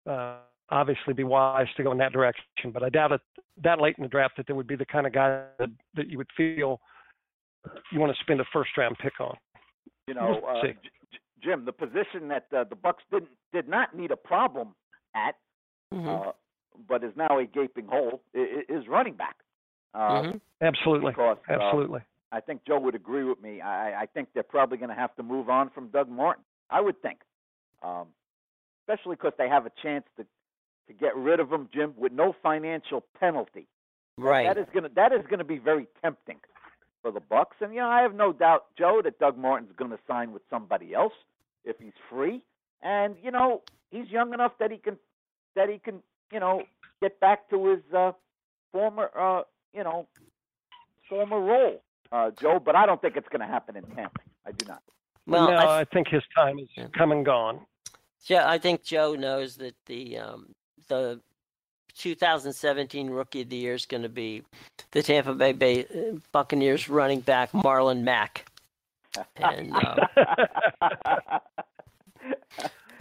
[0.08, 0.36] uh,
[0.70, 2.44] obviously be wise to go in that direction.
[2.72, 3.20] But I doubt it
[3.62, 6.08] that late in the draft that there would be the kind of guy that, that
[6.08, 6.80] you would feel
[7.92, 9.36] you want to spend a first round pick on.
[10.06, 10.62] You know, uh.
[10.62, 10.72] J-
[11.12, 14.74] J- Jim, the position that uh, the Bucks didn't did not need a problem
[15.14, 15.34] at,
[15.92, 16.28] Mhm.
[16.28, 16.32] uh,
[16.88, 19.36] but is now a gaping hole, i- i- is running back.
[19.94, 20.40] Uh, Mhm.
[20.60, 22.00] Absolutely, Because uh, absolutely.
[22.32, 23.60] I think Joe would agree with me.
[23.60, 26.44] I, I think they're probably going to have to move on from Doug Martin.
[26.70, 27.20] I would think,
[27.82, 28.06] um,
[28.82, 30.26] especially because they have a chance to
[30.86, 33.66] to get rid of him, Jim, with no financial penalty.
[34.18, 34.46] Right.
[34.46, 36.40] That is going to that is going to be very tempting.
[37.02, 37.56] for the Bucks.
[37.60, 40.42] And you know, I have no doubt, Joe, that Doug Martin's going to sign with
[40.50, 41.14] somebody else
[41.64, 42.42] if he's free.
[42.82, 44.98] And you know, he's young enough that he can
[45.56, 46.62] that he can you know
[47.00, 48.12] get back to his uh,
[48.72, 49.42] former uh,
[49.74, 50.06] you know
[51.08, 52.60] former role, uh, Joe.
[52.64, 54.20] But I don't think it's going to happen in Tampa.
[54.46, 54.82] I do not.
[55.26, 56.86] Well, no, I, th- I think his time is yeah.
[56.96, 57.60] come and gone.
[58.26, 60.54] Yeah, I think Joe knows that the um,
[60.88, 61.20] the
[61.96, 64.42] 2017 Rookie of the Year is going to be
[64.92, 68.46] the Tampa Bay, Bay uh, Buccaneers running back Marlon Mack.
[69.36, 71.40] And uh,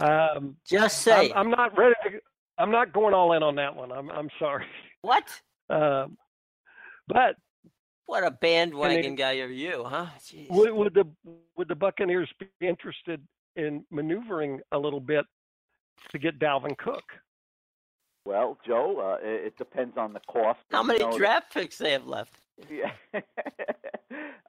[0.00, 1.94] um, just say I'm, I'm, not ready.
[2.02, 2.20] To,
[2.58, 3.92] I'm not going all in on that one.
[3.92, 4.66] I'm I'm sorry.
[5.02, 5.28] What?
[5.68, 6.18] Um,
[7.12, 7.36] but
[8.06, 10.06] what a bandwagon guy are you, huh?
[10.50, 11.04] Would, would the
[11.56, 13.22] would the Buccaneers be interested
[13.56, 15.24] in maneuvering a little bit
[16.10, 17.04] to get Dalvin Cook?
[18.24, 20.58] Well, Joe, uh, it, it depends on the cost.
[20.70, 22.34] How many draft picks they have left?
[22.70, 22.92] Yeah.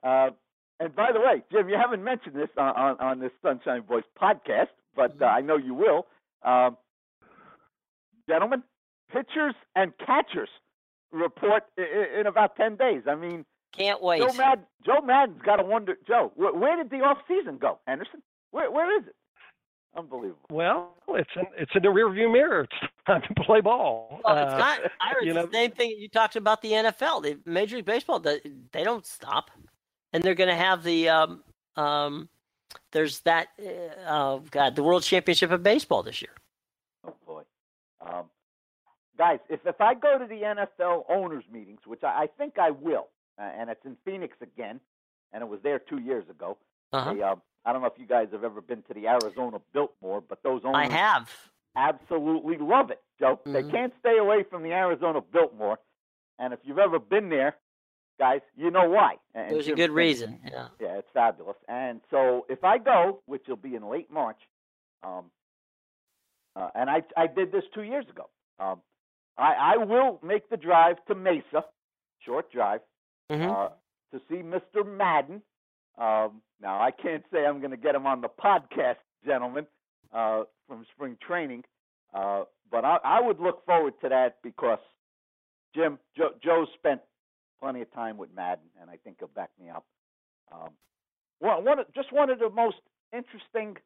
[0.02, 0.30] uh,
[0.78, 4.04] and by the way, Jim, you haven't mentioned this on, on, on this Sunshine Boys
[4.20, 6.06] podcast, but uh, I know you will.
[6.42, 6.76] Um,
[8.28, 8.62] gentlemen,
[9.12, 10.48] pitchers and catchers
[11.12, 13.02] report in, in about ten days.
[13.08, 14.20] I mean, can't wait.
[14.20, 15.96] Joe Maddon, Joe Maddon's got to wonder.
[16.06, 18.22] Joe, where, where did the off season go, Henderson?
[18.50, 19.14] Where where is it?
[19.94, 20.40] Unbelievable.
[20.50, 22.62] Well, it's in it's in the rearview mirror.
[22.62, 24.20] It's time to play ball.
[24.24, 24.80] Well, it's uh, not.
[25.00, 27.22] I you know, the same thing you talked about the NFL.
[27.22, 28.18] The Major League Baseball.
[28.18, 28.40] They,
[28.72, 29.50] they don't stop,
[30.12, 31.42] and they're going to have the um
[31.76, 32.28] um.
[32.92, 33.48] There's that.
[33.58, 36.32] Uh, oh God, the World Championship of Baseball this year.
[37.06, 37.42] Oh boy,
[38.00, 38.24] um,
[39.22, 42.70] guys, if if I go to the NFL owners meetings, which I, I think I
[42.70, 43.08] will,
[43.38, 44.80] uh, and it's in Phoenix again,
[45.32, 46.58] and it was there two years ago.
[46.92, 47.14] Uh-huh.
[47.14, 50.20] They, uh, I don't know if you guys have ever been to the Arizona Biltmore,
[50.20, 51.30] but those owners I have
[51.76, 53.38] absolutely love it, Joe.
[53.46, 53.52] Mm-hmm.
[53.52, 55.78] They can't stay away from the Arizona Biltmore,
[56.40, 57.54] and if you've ever been there,
[58.18, 59.14] guys, you know why.
[59.36, 60.40] And There's a good reason.
[60.44, 60.66] Yeah.
[60.80, 61.56] Yeah, it's fabulous.
[61.68, 64.40] And so if I go, which will be in late March,
[65.04, 65.26] um,
[66.56, 68.28] uh, and I I did this two years ago.
[68.58, 68.80] Um,
[69.38, 71.64] I I will make the drive to Mesa,
[72.24, 72.80] short drive,
[73.30, 73.50] mm-hmm.
[73.50, 73.68] uh,
[74.12, 74.86] to see Mr.
[74.86, 75.42] Maddon.
[75.98, 79.66] um, now, I can't say I'm going to get him on the podcast, gentlemen,
[80.12, 81.64] uh, from spring training,
[82.14, 84.78] uh, but I, I, would look forward to that because
[85.74, 87.00] Jim Joe, Joe spent
[87.60, 89.84] plenty of time with Maddon, and I think he'll back me up.
[90.52, 90.70] Um,
[91.40, 92.76] one, one, just one of the most
[93.12, 93.76] interesting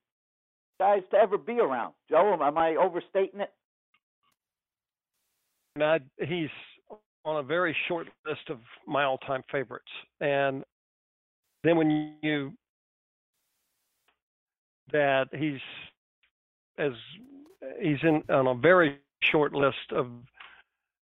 [0.79, 1.95] guys to ever be around.
[2.11, 3.53] Joe, am I overstating it?
[5.77, 6.49] No, he's
[7.25, 10.65] on a very short list of my all-time favorites, and
[11.65, 12.53] then when you
[14.93, 15.61] that he's
[16.79, 16.93] as
[17.81, 20.07] he's in on a very short list of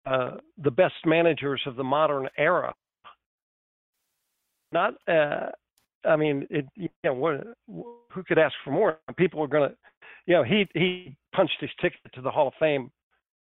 [0.06, 2.74] uh, the best managers of the modern era.
[4.72, 5.46] Not, uh,
[6.04, 8.98] I mean, it, you know, what, who could ask for more?
[9.16, 9.76] People are going to,
[10.26, 12.90] you know, he he punched his ticket to the Hall of Fame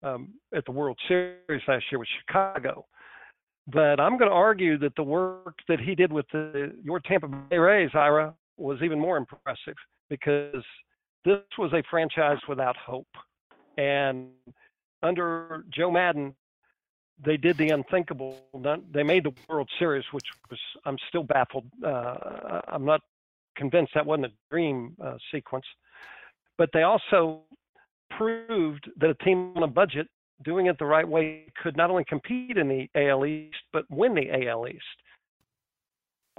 [0.03, 2.85] um, at the World Series last year with Chicago.
[3.67, 7.27] But I'm going to argue that the work that he did with the, your Tampa
[7.27, 9.75] Bay Rays, Ira, was even more impressive
[10.09, 10.63] because
[11.23, 13.07] this was a franchise without hope.
[13.77, 14.27] And
[15.01, 16.35] under Joe Maddon,
[17.23, 18.37] they did the unthinkable.
[18.91, 21.65] They made the World Series, which was I'm still baffled.
[21.83, 23.01] Uh, I'm not
[23.55, 25.65] convinced that wasn't a dream uh, sequence.
[26.57, 27.41] But they also
[28.17, 30.07] proved that a team on a budget
[30.43, 34.13] doing it the right way, could not only compete in the AL East but win
[34.15, 34.83] the AL East.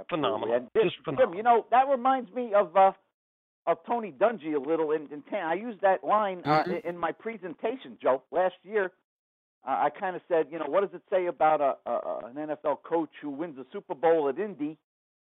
[0.09, 0.59] Phenomenal.
[0.59, 1.31] Jim, Just phenomenal.
[1.31, 2.91] Jim, you know that reminds me of uh,
[3.67, 4.91] of Tony Dungy a little.
[4.91, 6.71] In, in I used that line uh, mm-hmm.
[6.71, 8.91] in, in my presentation, Joe, last year.
[9.67, 12.35] Uh, I kind of said, you know, what does it say about a, a an
[12.35, 14.77] NFL coach who wins a Super Bowl at Indy,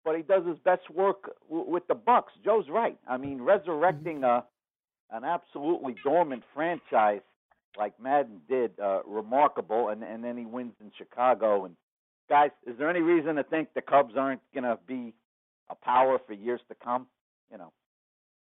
[0.03, 2.33] but he does his best work w- with the Bucks?
[2.43, 2.97] Joe's right.
[3.07, 4.23] I mean, resurrecting mm-hmm.
[4.23, 4.45] a
[5.11, 7.21] an absolutely dormant franchise
[7.77, 11.65] like Maddon did, uh, remarkable, and and then he wins in Chicago.
[11.65, 11.75] And
[12.29, 15.13] guys, is there any reason to think the Cubs aren't going to be
[15.69, 17.07] a power for years to come?
[17.51, 17.71] You know.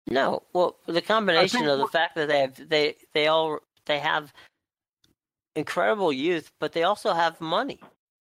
[0.07, 4.34] No, well, the combination of the fact that they have they they all they have
[5.55, 7.80] incredible youth, but they also have money.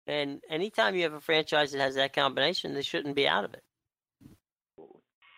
[0.07, 3.55] And anytime you have a franchise that has that combination, they shouldn't be out of
[3.55, 3.63] it.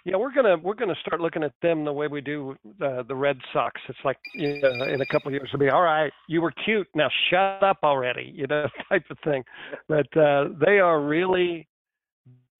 [0.05, 3.15] Yeah, we're gonna we're gonna start looking at them the way we do uh, the
[3.15, 3.81] Red Sox.
[3.89, 6.13] It's like you know, in a couple of years, it'll be all right.
[6.29, 9.43] You were cute, now shut up already, you know, type of thing.
[9.89, 11.67] But uh, they are really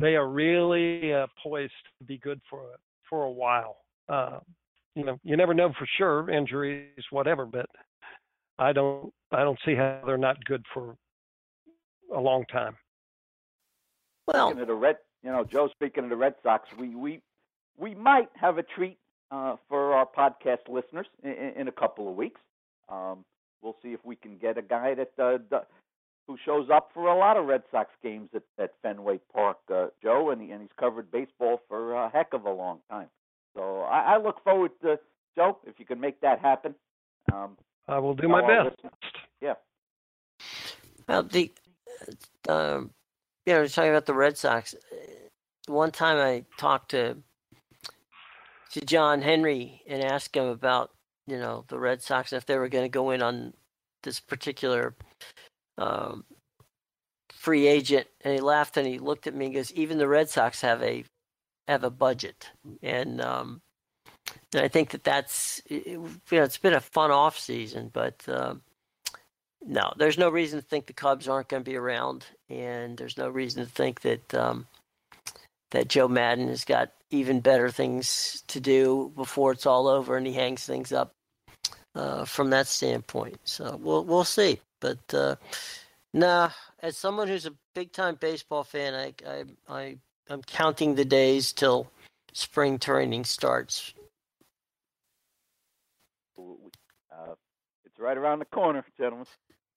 [0.01, 2.63] they are really uh, poised to be good for
[3.11, 3.77] for a while.
[4.09, 4.39] Uh,
[4.95, 7.45] you know, you never know for sure, injuries, whatever.
[7.45, 7.67] But
[8.59, 10.97] I don't I don't see how they're not good for
[12.15, 12.75] a long time.
[14.27, 15.69] Well, speaking of the Red, you know, Joe.
[15.73, 17.21] Speaking of the Red Sox, we we
[17.79, 18.99] we might have a treat
[19.31, 22.41] uh, for our podcast listeners in, in a couple of weeks.
[22.89, 23.25] Um,
[23.63, 25.65] we'll see if we can get a guy that uh, d-
[26.27, 29.87] who shows up for a lot of Red Sox games at, at Fenway Park, uh,
[30.03, 33.09] Joe, and, he, and he's covered baseball for a heck of a long time.
[33.57, 34.99] So I, I look forward to
[35.37, 36.75] Joe if you can make that happen.
[37.33, 37.57] Um,
[37.89, 38.77] I will do my best.
[39.41, 39.55] Yeah.
[41.09, 41.53] Well, the
[42.49, 42.91] um,
[43.47, 44.75] you know, talking about the Red Sox.
[45.67, 47.17] One time I talked to
[48.75, 50.91] to John Henry and ask him about
[51.27, 53.55] you know the Red Sox and if they were going to go in on
[54.03, 54.95] this particular
[55.79, 56.25] um,
[57.31, 60.29] free agent, and he laughed and he looked at me and goes, "Even the Red
[60.29, 61.05] Sox have a
[61.69, 62.51] have a budget,"
[62.83, 63.63] and um,
[64.53, 68.23] and I think that that's it, you know it's been a fun off season, but.
[68.29, 68.57] Uh,
[69.67, 73.17] no, there's no reason to think the Cubs aren't going to be around, and there's
[73.17, 74.67] no reason to think that um,
[75.71, 80.27] that Joe Maddon has got even better things to do before it's all over, and
[80.27, 81.13] he hangs things up
[81.95, 83.39] uh, from that standpoint.
[83.45, 84.61] So we'll we'll see.
[84.81, 85.37] But uh,
[86.13, 86.51] nah,
[86.81, 89.97] as someone who's a big time baseball fan, I I I
[90.29, 91.91] I'm counting the days till
[92.33, 93.95] spring training starts.
[96.37, 97.35] Uh,
[97.85, 99.27] it's right around the corner, gentlemen.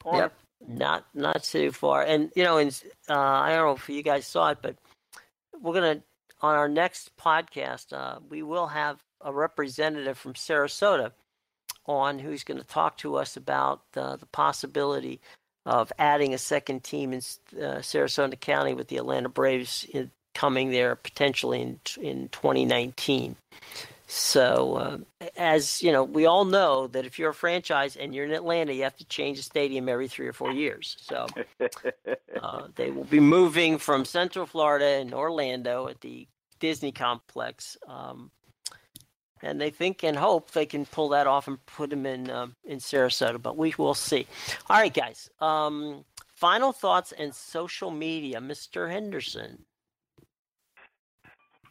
[0.01, 0.19] Corner.
[0.19, 0.33] Yep,
[0.67, 2.01] not not too far.
[2.01, 4.75] And you know, and uh, I don't know if you guys saw it, but
[5.61, 6.01] we're gonna
[6.41, 11.11] on our next podcast, uh, we will have a representative from Sarasota
[11.85, 15.19] on who's going to talk to us about uh, the possibility
[15.65, 20.69] of adding a second team in uh, Sarasota County with the Atlanta Braves in, coming
[20.69, 23.35] there potentially in in 2019.
[24.09, 28.23] So, uh, as you know, we all know that if you're a franchise and you're
[28.23, 30.95] in Atlanta, you have to change the stadium every three or four years.
[31.01, 31.27] So,
[32.41, 36.25] uh, they will be moving from Central Florida and Orlando at the
[36.61, 38.31] Disney complex, um,
[39.41, 42.55] and they think and hope they can pull that off and put them in um,
[42.63, 43.41] in Sarasota.
[43.41, 44.25] But we will see.
[44.69, 45.29] All right, guys.
[45.41, 48.89] Um, final thoughts and social media, Mr.
[48.89, 49.65] Henderson.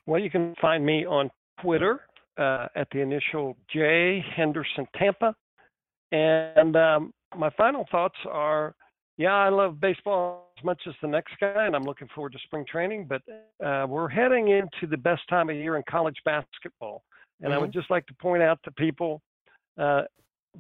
[0.05, 1.31] Well, you can find me on
[1.63, 2.03] Twitter
[2.39, 5.35] uh, at the initial J Henderson Tampa.
[6.13, 8.75] And um, my final thoughts are,
[9.19, 12.39] yeah, I love baseball as much as the next guy, and I'm looking forward to
[12.45, 13.09] spring training.
[13.09, 13.23] But
[13.65, 17.03] uh, we're heading into the best time of year in college basketball,
[17.41, 17.59] and mm-hmm.
[17.59, 19.21] I would just like to point out to people
[19.79, 20.03] uh,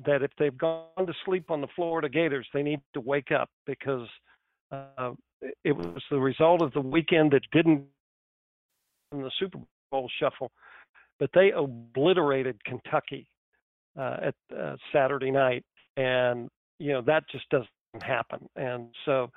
[0.04, 3.48] that if they've gone to sleep on the Florida Gators, they need to wake up
[3.66, 4.08] because
[4.72, 5.12] uh,
[5.64, 7.84] it was the result of the weekend that didn't
[9.12, 9.58] in the Super
[9.90, 10.50] Bowl shuffle
[11.18, 13.28] but they obliterated Kentucky
[13.98, 15.64] uh, at uh, Saturday night,
[15.96, 16.48] and
[16.78, 17.68] you know that just doesn't
[18.02, 18.48] happen.
[18.56, 19.30] And so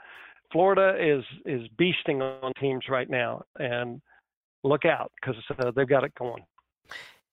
[0.52, 4.02] Florida is is beasting on teams right now, and
[4.64, 6.44] look out because uh, they've got it going.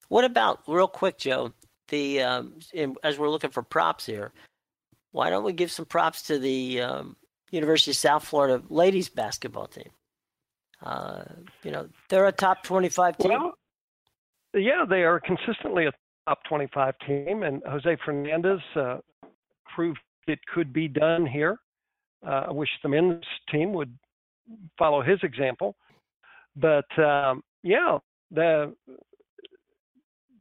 [0.08, 1.52] What about real quick, Joe?
[1.88, 4.32] The um, in, as we're looking for props here,
[5.12, 7.16] why don't we give some props to the um,
[7.50, 9.90] University of South Florida ladies basketball team?
[10.82, 11.22] Uh,
[11.62, 13.30] you know, they're a top twenty-five team.
[13.30, 13.58] Well,
[14.60, 15.92] yeah, they are consistently a
[16.28, 18.98] top 25 team, and Jose Fernandez uh,
[19.74, 21.58] proved it could be done here.
[22.26, 23.96] Uh, I wish the men's team would
[24.78, 25.76] follow his example,
[26.56, 27.98] but um, yeah,
[28.30, 28.74] the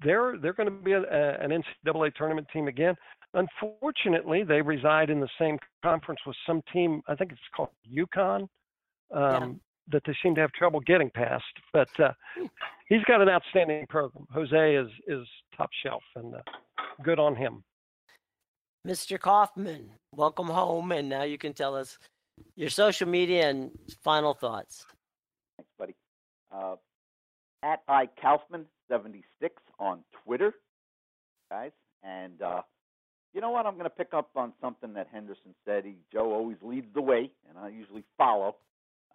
[0.03, 2.95] they're they're going to be a, a, an NCAA tournament team again.
[3.33, 7.01] Unfortunately, they reside in the same conference with some team.
[7.07, 8.47] I think it's called UConn.
[9.13, 9.59] Um,
[9.91, 11.43] that they seem to have trouble getting past.
[11.73, 12.13] But uh,
[12.87, 14.27] he's got an outstanding program.
[14.33, 16.39] Jose is is top shelf, and uh,
[17.03, 17.63] good on him.
[18.87, 19.19] Mr.
[19.19, 21.97] Kaufman, welcome home, and now you can tell us
[22.55, 23.71] your social media and
[24.03, 24.85] final thoughts.
[25.57, 25.95] Thanks, buddy.
[26.51, 26.75] Uh,
[27.63, 30.53] at i Kaufman seventy six on Twitter,
[31.49, 31.71] guys,
[32.03, 32.61] and uh,
[33.33, 33.65] you know what?
[33.65, 35.83] I'm going to pick up on something that Henderson said.
[35.85, 38.55] He Joe always leads the way, and I usually follow.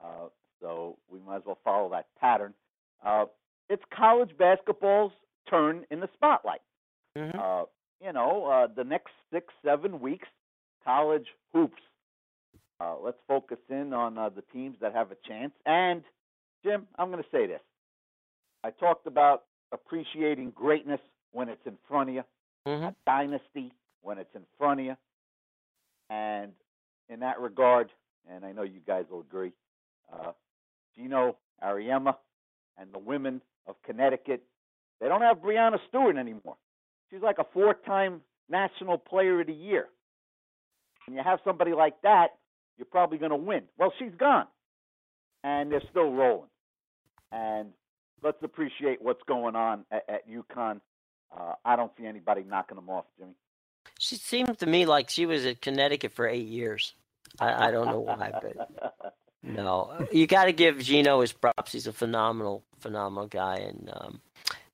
[0.03, 0.29] Uh,
[0.61, 2.55] so we might as well follow that pattern.
[3.05, 3.27] Uh,
[3.69, 5.13] it's college basketball's
[5.49, 6.61] turn in the spotlight.
[7.17, 7.39] Mm-hmm.
[7.39, 7.65] Uh,
[8.05, 10.29] you know, uh, the next six, seven weeks,
[10.85, 11.83] college hoops.
[12.81, 15.53] Uh, let's focus in on uh, the teams that have a chance.
[15.67, 16.03] And,
[16.65, 17.61] Jim, I'm going to say this.
[18.65, 21.01] I talked about appreciating greatness
[21.33, 22.25] when it's in front of you,
[22.67, 22.85] mm-hmm.
[22.85, 24.97] a dynasty when it's in front of you.
[26.09, 26.53] And
[27.09, 27.91] in that regard,
[28.31, 29.53] and I know you guys will agree,
[30.13, 30.33] uh,
[30.97, 32.15] Geno Auriemma
[32.79, 34.43] and the women of Connecticut.
[35.01, 36.57] They don't have Breanna Stewart anymore.
[37.11, 39.87] She's like a four-time National Player of the Year.
[41.07, 42.29] And you have somebody like that,
[42.79, 43.65] you're probably going to win.
[43.79, 44.47] Well, she's gone.
[45.45, 46.49] and they're still rolling.
[47.33, 47.71] And
[48.23, 50.81] let's appreciate what's going on at, at UConn.
[51.37, 53.33] Uh, I don't see anybody knocking them off, Jimmy.
[53.99, 56.95] She seemed to me like she was at Connecticut for eight years.
[57.39, 61.73] I, I don't know why, but no, you got to give Geno his props.
[61.73, 64.21] He's a phenomenal, phenomenal guy, and um,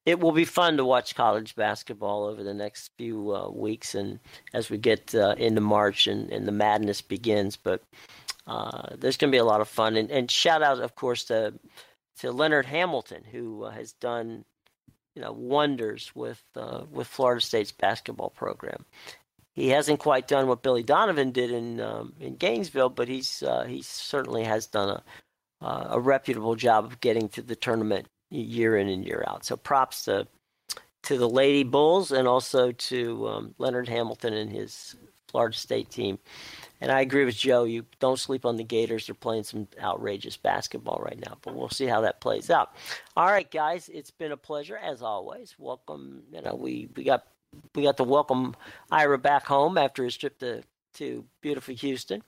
[0.05, 4.21] it will be fun to watch college basketball over the next few uh, weeks and
[4.55, 7.57] as we get uh, into March and, and the madness begins.
[7.57, 7.83] But
[8.47, 9.97] uh, there's going to be a lot of fun.
[9.97, 11.55] And, and, shout out, of course, to
[12.21, 14.45] to Leonard Hamilton, who uh, has done
[15.17, 18.85] you know wonders with uh, with Florida State's basketball program.
[19.57, 23.65] He hasn't quite done what Billy Donovan did in um, in Gainesville, but he's uh,
[23.65, 25.03] he certainly has done a
[25.61, 29.45] a reputable job of getting to the tournament year in and year out.
[29.45, 30.29] So props to
[31.05, 34.97] to the Lady Bulls and also to um, Leonard Hamilton and his
[35.29, 36.19] Florida State team.
[36.81, 37.65] And I agree with Joe.
[37.65, 39.07] You don't sleep on the Gators.
[39.07, 42.75] They're playing some outrageous basketball right now, but we'll see how that plays out.
[43.17, 45.55] All right, guys, it's been a pleasure as always.
[45.59, 46.25] Welcome.
[46.33, 47.25] You know, we we got
[47.75, 48.55] we got to welcome
[48.91, 50.63] Ira back home after his trip to
[50.95, 52.23] to beautiful Houston.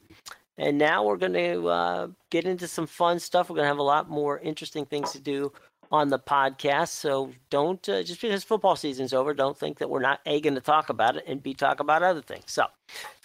[0.59, 3.49] And now we're going to uh, get into some fun stuff.
[3.49, 5.53] We're going to have a lot more interesting things to do
[5.91, 6.89] on the podcast.
[6.89, 10.55] So don't uh, just because football season's over, don't think that we're not a going
[10.55, 12.45] to talk about it and b talk about other things.
[12.47, 12.67] So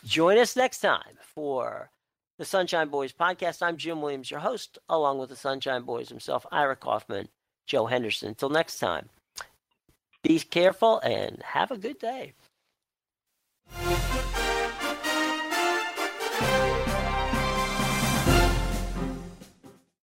[0.05, 1.89] join us next time for
[2.37, 3.61] the Sunshine Boys podcast.
[3.61, 7.27] I'm Jim Williams, your host, along with the Sunshine Boys himself, Ira Kaufman,
[7.67, 8.29] Joe Henderson.
[8.29, 9.09] Until next time,
[10.24, 12.34] be careful and have a good day.